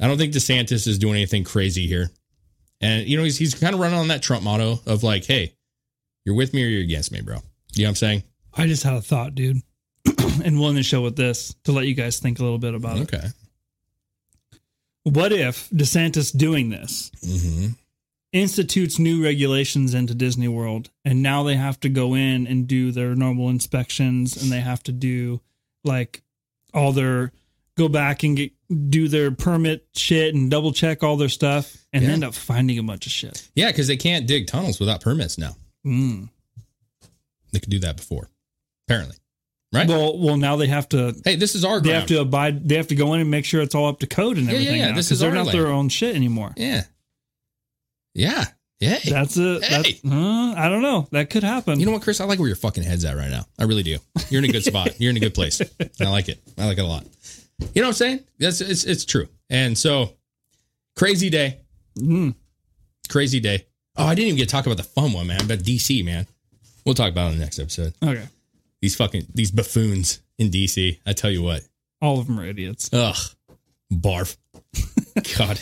[0.00, 2.10] I don't think DeSantis is doing anything crazy here.
[2.80, 5.54] And you know he's he's kind of running on that Trump motto of like, hey,
[6.24, 7.36] you're with me or you're against me, bro.
[7.74, 8.22] You know what I'm saying?
[8.54, 9.58] I just had a thought, dude,
[10.44, 12.96] and willing to show with this to let you guys think a little bit about
[12.98, 13.02] it.
[13.02, 13.28] Okay.
[15.04, 17.66] What if DeSantis doing this Mm-hmm.
[18.32, 22.92] institutes new regulations into Disney World, and now they have to go in and do
[22.92, 25.40] their normal inspections, and they have to do
[25.84, 26.22] like
[26.74, 27.32] all their
[27.76, 28.52] go back and get
[28.90, 32.10] do their permit shit and double check all their stuff, and Yeah.
[32.10, 33.48] end up finding a bunch of shit.
[33.54, 35.56] Yeah, because they can't dig tunnels without permits now.
[35.84, 36.28] Mm.
[37.52, 38.28] They could do that before,
[38.86, 39.16] apparently.
[39.72, 39.86] Right?
[39.88, 41.14] Well, well, now they have to.
[41.24, 42.00] hey, this is our They ground.
[42.00, 42.68] have to abide.
[42.68, 44.52] They have to go in and make sure it's all up to code and Yeah,
[44.52, 44.80] yeah, everything.
[44.80, 45.58] yeah, now, this is they're not land.
[45.58, 46.52] their own shit anymore.
[46.56, 46.82] Yeah.
[48.14, 48.44] Yeah.
[48.80, 48.98] Yeah.
[49.04, 49.58] That's a.
[49.60, 51.06] That's, uh, I don't know.
[51.12, 51.78] That could happen.
[51.78, 52.20] You know what, Chris?
[52.20, 53.46] I like where your fucking head's at right now.
[53.58, 53.98] I really do.
[54.28, 54.88] You're in a good spot.
[55.00, 55.60] You're in a good place.
[56.00, 56.40] I like it.
[56.58, 57.04] I like it a lot.
[57.74, 58.20] You know what I'm saying?
[58.38, 59.28] That's it's it's true.
[59.50, 60.14] And so,
[60.96, 61.58] crazy day.
[61.98, 62.34] Mm.
[63.08, 63.66] Crazy day.
[63.96, 65.46] Oh, I didn't even get to talk about the fun one, man.
[65.46, 66.26] But DC, man.
[66.84, 67.94] We'll talk about it in the next episode.
[68.02, 68.26] Okay.
[68.80, 70.98] These fucking these buffoons in DC.
[71.06, 71.62] I tell you what.
[72.00, 72.88] All of them are idiots.
[72.92, 73.16] Ugh.
[73.92, 74.36] Barf.
[75.38, 75.60] God.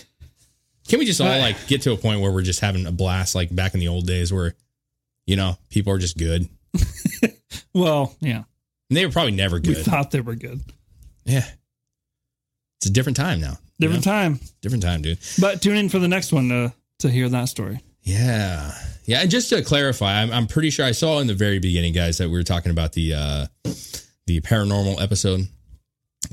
[0.88, 3.34] Can we just all like get to a point where we're just having a blast
[3.34, 4.54] like back in the old days where,
[5.26, 6.48] you know, people are just good?
[7.74, 8.42] Well, yeah.
[8.90, 9.76] And they were probably never good.
[9.76, 10.60] We thought they were good.
[11.24, 11.46] Yeah.
[12.80, 13.58] It's a different time now.
[13.78, 14.12] you Different know?
[14.12, 14.40] time.
[14.62, 15.18] Different time, dude.
[15.40, 17.80] But tune in for the next one to to hear that story.
[18.02, 18.72] Yeah.
[19.09, 19.22] Yeah.
[19.22, 22.18] And just to clarify, I'm, I'm pretty sure I saw in the very beginning, guys,
[22.18, 23.46] that we were talking about the uh
[24.26, 25.48] the paranormal episode.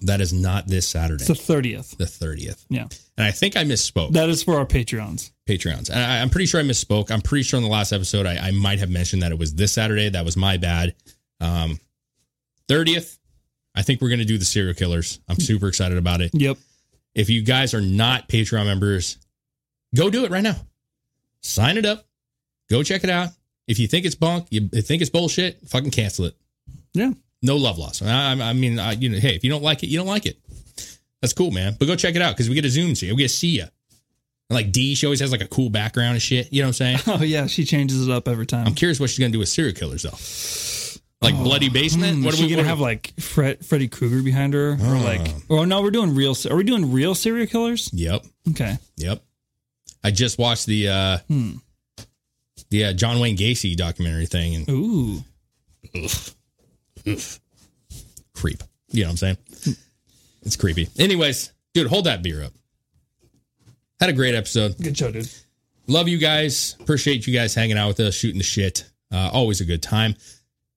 [0.01, 1.97] That is not this Saturday, It's the thirtieth.
[1.97, 2.65] the 30th.
[2.69, 2.87] Yeah.
[3.17, 4.11] And I think I misspoke.
[4.13, 5.31] That is for our Patreons.
[5.47, 5.89] Patreons.
[5.89, 7.11] And I, I'm pretty sure I misspoke.
[7.11, 9.53] I'm pretty sure in the last episode I, I might have mentioned that it was
[9.53, 10.09] this Saturday.
[10.09, 10.95] That was my bad.
[11.39, 11.79] Um,
[12.67, 13.17] 30th.
[13.75, 15.19] I think we're gonna do the serial killers.
[15.29, 16.31] I'm super excited about it.
[16.33, 16.57] Yep.
[17.13, 19.17] If you guys are not Patreon members,
[19.95, 20.55] go do it right now.
[21.41, 22.04] Sign it up.
[22.69, 23.29] Go check it out.
[23.67, 26.35] If you think it's bunk, you think it's bullshit, fucking cancel it.
[26.93, 27.11] Yeah.
[27.41, 28.01] No love loss.
[28.01, 30.25] I, I mean, I, you know, hey, if you don't like it, you don't like
[30.25, 30.37] it.
[31.21, 31.75] That's cool, man.
[31.79, 33.07] But go check it out because we get a zoom see.
[33.07, 33.15] you.
[33.15, 33.63] We get to see you.
[33.63, 36.53] And like D, she always has like a cool background and shit.
[36.53, 36.99] You know what I'm saying?
[37.07, 38.67] Oh yeah, she changes it up every time.
[38.67, 41.25] I'm curious what she's gonna do with serial killers though.
[41.25, 42.17] Like bloody basement.
[42.19, 45.27] Hmm, what are we gonna have like Fred, Freddy Krueger behind her, or like?
[45.49, 46.35] Oh no, we're doing real.
[46.49, 47.89] Are we doing real serial killers?
[47.93, 48.23] Yep.
[48.51, 48.77] Okay.
[48.97, 49.23] Yep.
[50.03, 51.51] I just watched the uh Hmm.
[52.69, 55.23] The uh, John Wayne Gacy documentary thing and Ooh.
[58.33, 58.63] creep.
[58.89, 59.37] You know what I'm saying?
[60.43, 60.87] It's creepy.
[60.97, 62.53] Anyways, dude, hold that beer up.
[63.99, 64.77] Had a great episode.
[64.81, 65.29] Good show, dude.
[65.87, 66.75] Love you guys.
[66.79, 68.85] Appreciate you guys hanging out with us, shooting the shit.
[69.11, 70.15] Uh, always a good time.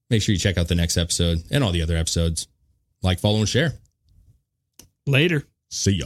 [0.09, 2.47] Make sure you check out the next episode and all the other episodes.
[3.01, 3.73] Like, follow, and share.
[5.05, 5.43] Later.
[5.69, 6.05] See ya.